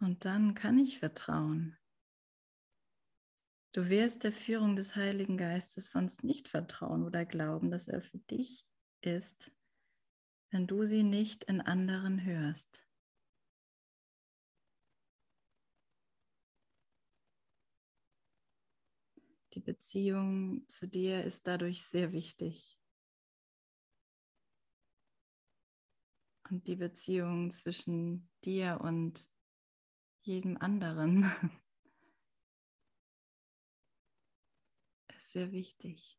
Und 0.00 0.24
dann 0.24 0.54
kann 0.54 0.78
ich 0.78 0.98
vertrauen. 0.98 1.76
Du 3.72 3.88
wirst 3.88 4.24
der 4.24 4.32
Führung 4.32 4.74
des 4.74 4.96
Heiligen 4.96 5.36
Geistes 5.36 5.92
sonst 5.92 6.24
nicht 6.24 6.48
vertrauen 6.48 7.04
oder 7.04 7.24
glauben, 7.24 7.70
dass 7.70 7.86
er 7.86 8.00
für 8.02 8.18
dich 8.18 8.66
ist, 9.02 9.52
wenn 10.50 10.66
du 10.66 10.84
sie 10.84 11.02
nicht 11.02 11.44
in 11.44 11.60
anderen 11.60 12.24
hörst. 12.24 12.84
Die 19.52 19.60
Beziehung 19.60 20.66
zu 20.68 20.88
dir 20.88 21.24
ist 21.24 21.46
dadurch 21.46 21.84
sehr 21.84 22.12
wichtig. 22.12 22.78
Und 26.48 26.66
die 26.66 26.76
Beziehung 26.76 27.52
zwischen 27.52 28.28
dir 28.42 28.80
und 28.80 29.28
jedem 30.22 30.56
anderen 30.58 31.24
ist 35.16 35.32
sehr 35.32 35.52
wichtig. 35.52 36.18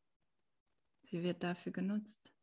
Sie 1.03 1.23
wird 1.23 1.43
dafür 1.43 1.71
genutzt. 1.71 2.33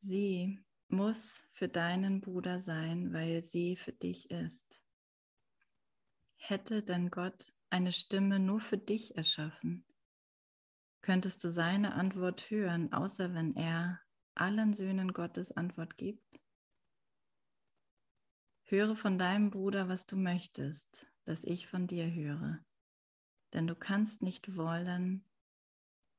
Sie 0.00 0.64
muss 0.88 1.42
für 1.52 1.68
deinen 1.68 2.20
Bruder 2.20 2.60
sein, 2.60 3.12
weil 3.12 3.42
sie 3.42 3.76
für 3.76 3.92
dich 3.92 4.30
ist. 4.30 4.80
Hätte 6.36 6.82
denn 6.82 7.10
Gott 7.10 7.52
eine 7.70 7.92
Stimme 7.92 8.38
nur 8.38 8.60
für 8.60 8.78
dich 8.78 9.16
erschaffen, 9.16 9.84
könntest 11.00 11.42
du 11.42 11.48
seine 11.48 11.94
Antwort 11.94 12.50
hören, 12.50 12.92
außer 12.92 13.34
wenn 13.34 13.56
er 13.56 14.00
allen 14.36 14.72
Söhnen 14.72 15.12
Gottes 15.12 15.52
Antwort 15.52 15.96
gibt? 15.96 16.40
Höre 18.64 18.96
von 18.96 19.18
deinem 19.18 19.50
Bruder, 19.50 19.88
was 19.88 20.06
du 20.06 20.16
möchtest, 20.16 21.06
dass 21.24 21.44
ich 21.44 21.66
von 21.66 21.86
dir 21.86 22.12
höre, 22.12 22.64
denn 23.52 23.66
du 23.66 23.74
kannst 23.74 24.22
nicht 24.22 24.56
wollen, 24.56 25.24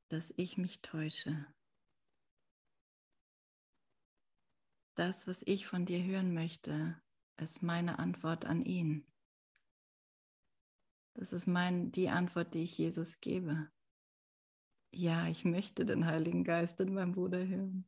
dass 0.08 0.32
ich 0.36 0.56
mich 0.56 0.80
täusche. 0.80 1.46
das, 4.98 5.28
was 5.28 5.42
ich 5.46 5.66
von 5.66 5.86
dir 5.86 6.02
hören 6.02 6.34
möchte, 6.34 7.00
ist 7.36 7.62
meine 7.62 8.00
Antwort 8.00 8.44
an 8.44 8.64
ihn. 8.64 9.06
Das 11.14 11.32
ist 11.32 11.46
mein, 11.46 11.92
die 11.92 12.08
Antwort, 12.08 12.54
die 12.54 12.62
ich 12.62 12.76
Jesus 12.78 13.20
gebe. 13.20 13.70
Ja, 14.92 15.28
ich 15.28 15.44
möchte 15.44 15.84
den 15.84 16.06
Heiligen 16.06 16.42
Geist 16.42 16.80
in 16.80 16.94
meinem 16.94 17.12
Bruder 17.12 17.46
hören. 17.46 17.86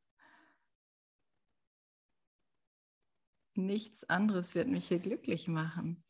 Nichts 3.55 4.09
anderes 4.09 4.55
wird 4.55 4.69
mich 4.69 4.89
hier 4.89 5.01
glücklich 5.01 5.49
machen. 5.49 6.05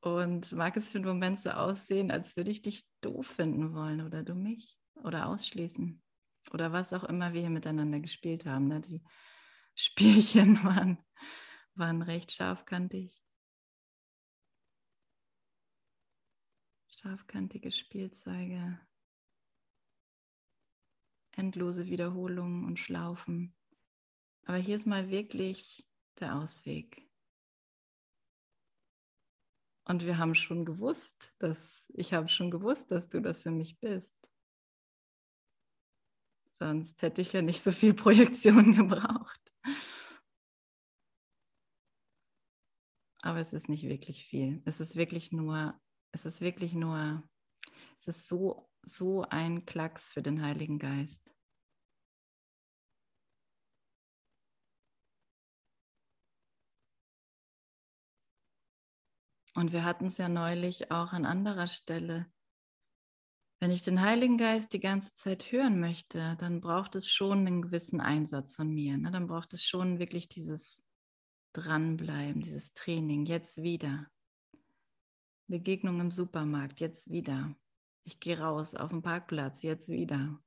Und 0.00 0.52
mag 0.52 0.76
es 0.76 0.92
für 0.92 0.98
einen 0.98 1.06
Moment 1.06 1.40
so 1.40 1.50
aussehen, 1.50 2.10
als 2.10 2.36
würde 2.36 2.50
ich 2.50 2.60
dich 2.60 2.86
doof 3.00 3.26
finden 3.26 3.74
wollen 3.74 4.02
oder 4.02 4.22
du 4.22 4.34
mich 4.34 4.78
oder 4.96 5.28
ausschließen 5.28 6.02
oder 6.52 6.72
was 6.72 6.92
auch 6.92 7.04
immer 7.04 7.32
wir 7.32 7.40
hier 7.40 7.50
miteinander 7.50 8.00
gespielt 8.00 8.44
haben. 8.46 8.68
Ne? 8.68 8.80
Die 8.80 9.02
Spielchen 9.74 10.56
waren, 10.64 10.98
waren 11.74 12.02
recht 12.02 12.32
scharfkantig. 12.32 13.20
Scharfkantige 16.88 17.72
Spielzeuge, 17.72 18.78
endlose 21.36 21.86
Wiederholungen 21.86 22.64
und 22.64 22.78
Schlaufen. 22.78 23.54
Aber 24.44 24.58
hier 24.58 24.76
ist 24.76 24.86
mal 24.86 25.10
wirklich 25.10 25.86
der 26.20 26.36
Ausweg. 26.36 27.08
Und 29.86 30.06
wir 30.06 30.18
haben 30.18 30.34
schon 30.34 30.64
gewusst, 30.64 31.34
dass 31.38 31.90
ich 31.94 32.14
habe 32.14 32.28
schon 32.28 32.50
gewusst, 32.50 32.90
dass 32.90 33.08
du 33.08 33.20
das 33.20 33.42
für 33.42 33.50
mich 33.50 33.78
bist. 33.80 34.16
Sonst 36.54 37.02
hätte 37.02 37.20
ich 37.20 37.32
ja 37.32 37.42
nicht 37.42 37.60
so 37.60 37.72
viel 37.72 37.94
Projektion 37.94 38.72
gebraucht. 38.72 39.52
Aber 43.20 43.40
es 43.40 43.52
ist 43.52 43.68
nicht 43.68 43.84
wirklich 43.88 44.26
viel. 44.26 44.62
Es 44.64 44.80
ist 44.80 44.96
wirklich 44.96 45.32
nur, 45.32 45.78
es 46.12 46.26
ist 46.26 46.40
wirklich 46.40 46.74
nur, 46.74 47.22
es 48.08 48.18
ist 48.18 48.28
so, 48.28 48.68
so 48.82 49.22
ein 49.22 49.64
Klacks 49.66 50.12
für 50.12 50.22
den 50.22 50.42
Heiligen 50.42 50.78
Geist. 50.78 51.22
Und 59.54 59.72
wir 59.72 59.84
hatten 59.84 60.06
es 60.06 60.18
ja 60.18 60.28
neulich 60.28 60.90
auch 60.90 61.12
an 61.12 61.24
anderer 61.24 61.68
Stelle, 61.68 62.26
wenn 63.60 63.70
ich 63.70 63.80
den 63.80 64.02
Heiligen 64.02 64.36
Geist 64.36 64.74
die 64.74 64.80
ganze 64.80 65.14
Zeit 65.14 65.50
hören 65.50 65.80
möchte, 65.80 66.36
dann 66.38 66.60
braucht 66.60 66.96
es 66.96 67.10
schon 67.10 67.46
einen 67.46 67.62
gewissen 67.62 67.98
Einsatz 67.98 68.56
von 68.56 68.68
mir. 68.68 68.98
Ne? 68.98 69.10
Dann 69.10 69.26
braucht 69.26 69.54
es 69.54 69.64
schon 69.64 69.98
wirklich 69.98 70.28
dieses 70.28 70.84
Dranbleiben, 71.54 72.42
dieses 72.42 72.74
Training. 72.74 73.24
Jetzt 73.24 73.62
wieder. 73.62 74.10
Begegnung 75.46 76.00
im 76.00 76.10
Supermarkt, 76.10 76.80
jetzt 76.80 77.10
wieder. 77.10 77.56
Ich 78.04 78.20
gehe 78.20 78.38
raus 78.38 78.74
auf 78.74 78.90
den 78.90 79.02
Parkplatz, 79.02 79.62
jetzt 79.62 79.88
wieder. 79.88 80.38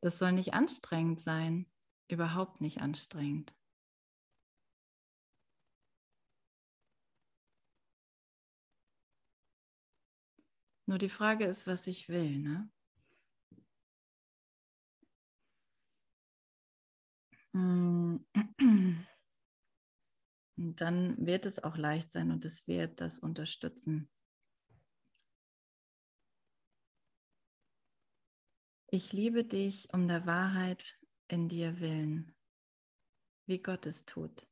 Das 0.00 0.18
soll 0.18 0.32
nicht 0.32 0.54
anstrengend 0.54 1.20
sein, 1.20 1.66
überhaupt 2.08 2.60
nicht 2.60 2.80
anstrengend. 2.80 3.54
Nur 10.86 10.98
die 10.98 11.08
Frage 11.08 11.44
ist, 11.46 11.66
was 11.66 11.86
ich 11.86 12.08
will. 12.08 12.38
Ne? 12.38 12.70
Und 20.56 20.80
dann 20.80 21.26
wird 21.26 21.46
es 21.46 21.62
auch 21.62 21.76
leicht 21.76 22.12
sein 22.12 22.30
und 22.30 22.44
es 22.44 22.66
wird 22.68 23.00
das 23.00 23.18
unterstützen. 23.18 24.10
Ich 28.88 29.12
liebe 29.12 29.44
dich 29.44 29.92
um 29.94 30.06
der 30.06 30.26
Wahrheit 30.26 30.98
in 31.28 31.48
dir 31.48 31.80
willen. 31.80 32.34
wie 33.46 33.58
Gott 33.58 33.86
es 33.86 34.04
tut. 34.04 34.46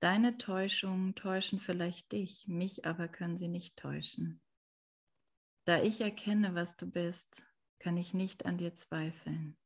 Deine 0.00 0.38
Täuschungen 0.38 1.14
täuschen 1.14 1.60
vielleicht 1.60 2.12
dich, 2.12 2.48
mich 2.48 2.86
aber 2.86 3.08
können 3.08 3.36
sie 3.36 3.48
nicht 3.48 3.76
täuschen. 3.76 4.40
Da 5.64 5.82
ich 5.82 6.00
erkenne, 6.00 6.54
was 6.54 6.76
du 6.76 6.90
bist, 6.90 7.44
kann 7.78 7.96
ich 7.96 8.14
nicht 8.14 8.46
an 8.46 8.58
dir 8.58 8.74
zweifeln. 8.74 9.56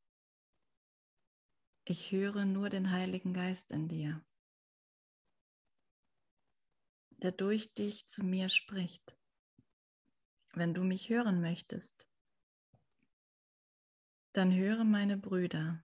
Ich 1.85 2.11
höre 2.11 2.45
nur 2.45 2.68
den 2.68 2.91
Heiligen 2.91 3.33
Geist 3.33 3.70
in 3.70 3.89
dir, 3.89 4.26
der 7.23 7.33
durch 7.33 7.73
dich 7.75 8.09
zu 8.09 8.23
mir 8.23 8.49
spricht. 8.49 9.17
Wenn 10.53 10.75
du 10.75 10.85
mich 10.85 11.09
hören 11.09 11.41
möchtest, 11.41 12.07
dann 14.33 14.55
höre 14.55 14.85
meine 14.85 15.17
Brüder, 15.17 15.83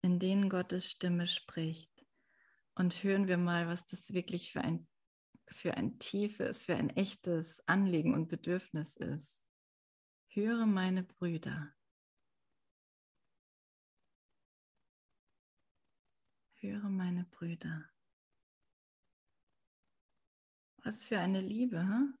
in 0.00 0.18
denen 0.18 0.48
Gottes 0.48 0.90
Stimme 0.90 1.26
spricht. 1.26 1.90
Und 2.74 3.02
hören 3.02 3.28
wir 3.28 3.36
mal, 3.36 3.66
was 3.66 3.84
das 3.84 4.14
wirklich 4.14 4.52
für 4.52 4.62
ein, 4.62 4.88
für 5.48 5.74
ein 5.74 5.98
tiefes, 5.98 6.64
für 6.64 6.74
ein 6.74 6.88
echtes 6.90 7.66
Anliegen 7.68 8.14
und 8.14 8.28
Bedürfnis 8.28 8.96
ist. 8.96 9.44
Höre 10.28 10.64
meine 10.64 11.02
Brüder. 11.02 11.74
Höre 16.54 16.88
meine 16.88 17.24
Brüder. 17.24 17.91
Was 20.84 21.04
für 21.04 21.18
eine 21.18 21.40
Liebe, 21.40 21.78
hm? 21.78 22.18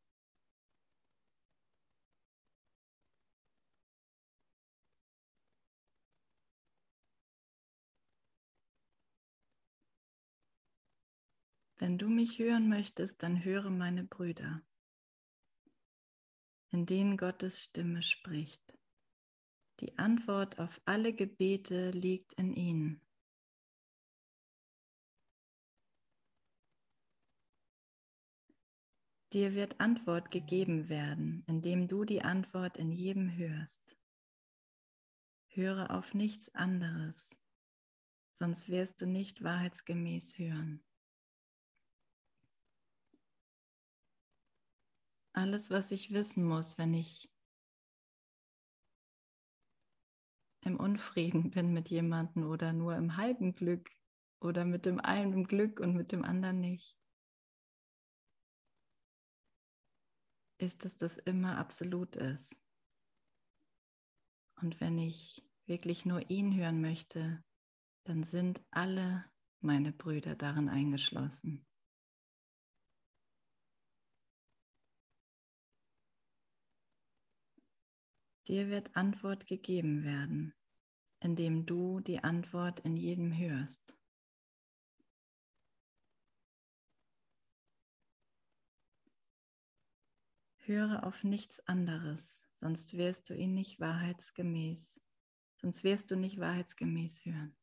Wenn 11.78 11.98
du 11.98 12.08
mich 12.08 12.38
hören 12.38 12.68
möchtest, 12.68 13.24
dann 13.24 13.42
höre 13.42 13.68
meine 13.68 14.04
Brüder, 14.04 14.62
in 16.70 16.86
denen 16.86 17.16
Gottes 17.16 17.64
Stimme 17.64 18.04
spricht. 18.04 18.78
Die 19.80 19.98
Antwort 19.98 20.60
auf 20.60 20.80
alle 20.84 21.12
Gebete 21.12 21.90
liegt 21.90 22.34
in 22.34 22.52
ihnen. 22.52 23.00
Dir 29.32 29.54
wird 29.54 29.80
Antwort 29.80 30.30
gegeben 30.30 30.88
werden, 30.88 31.42
indem 31.46 31.88
du 31.88 32.04
die 32.04 32.22
Antwort 32.22 32.76
in 32.76 32.92
jedem 32.92 33.36
hörst. 33.36 33.96
Höre 35.48 35.90
auf 35.90 36.14
nichts 36.14 36.54
anderes, 36.54 37.36
sonst 38.32 38.68
wirst 38.68 39.00
du 39.00 39.06
nicht 39.06 39.42
wahrheitsgemäß 39.42 40.38
hören. 40.38 40.82
alles, 45.32 45.70
was 45.70 45.90
ich 45.90 46.12
wissen 46.12 46.44
muss, 46.44 46.78
wenn 46.78 46.94
ich 46.94 47.30
im 50.64 50.78
Unfrieden 50.78 51.50
bin 51.50 51.72
mit 51.72 51.90
jemandem 51.90 52.44
oder 52.44 52.72
nur 52.72 52.96
im 52.96 53.16
halben 53.16 53.54
Glück 53.54 53.90
oder 54.40 54.64
mit 54.64 54.86
dem 54.86 55.00
einen 55.00 55.44
Glück 55.44 55.80
und 55.80 55.94
mit 55.94 56.12
dem 56.12 56.24
anderen 56.24 56.60
nicht, 56.60 56.96
ist, 60.62 60.84
dass 60.84 60.96
das 60.96 61.18
immer 61.18 61.58
absolut 61.58 62.14
ist. 62.16 62.58
Und 64.60 64.80
wenn 64.80 64.96
ich 64.96 65.44
wirklich 65.66 66.06
nur 66.06 66.30
ihn 66.30 66.56
hören 66.56 66.80
möchte, 66.80 67.42
dann 68.04 68.22
sind 68.22 68.62
alle 68.70 69.24
meine 69.60 69.92
Brüder 69.92 70.36
darin 70.36 70.68
eingeschlossen. 70.68 71.66
Dir 78.46 78.68
wird 78.68 78.96
Antwort 78.96 79.46
gegeben 79.46 80.04
werden, 80.04 80.54
indem 81.20 81.66
du 81.66 82.00
die 82.00 82.22
Antwort 82.22 82.80
in 82.80 82.96
jedem 82.96 83.36
hörst. 83.36 83.96
Höre 90.72 91.04
auf 91.04 91.22
nichts 91.22 91.60
anderes, 91.68 92.40
sonst 92.54 92.96
wirst 92.96 93.28
du 93.28 93.34
ihn 93.34 93.52
nicht 93.52 93.78
wahrheitsgemäß, 93.78 95.02
sonst 95.60 95.84
wirst 95.84 96.10
du 96.10 96.16
nicht 96.16 96.40
wahrheitsgemäß 96.40 97.26
hören. 97.26 97.54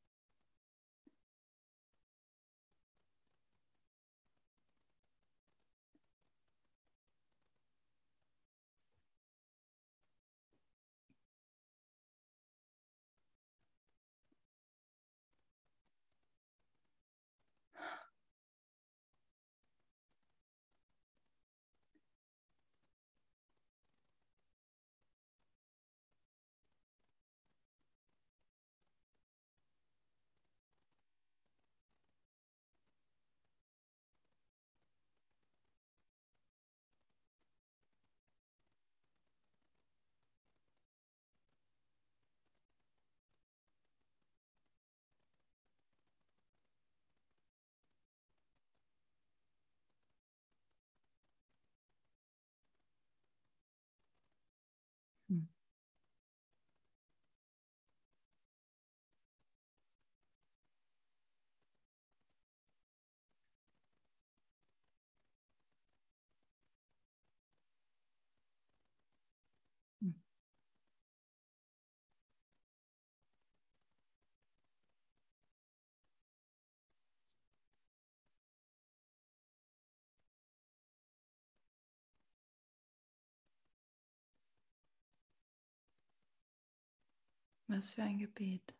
Was 87.69 87.93
für 87.93 88.03
ein 88.03 88.17
Gebet. 88.17 88.75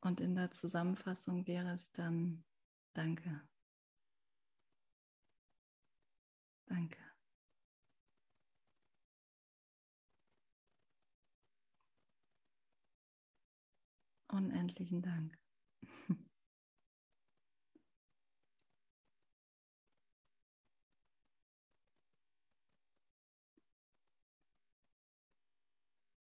Und 0.00 0.20
in 0.20 0.34
der 0.34 0.50
Zusammenfassung 0.50 1.46
wäre 1.46 1.72
es 1.74 1.92
dann 1.92 2.42
Danke. 2.94 3.40
Danke. 6.66 6.98
Unendlichen 14.28 15.00
Dank. 15.02 15.38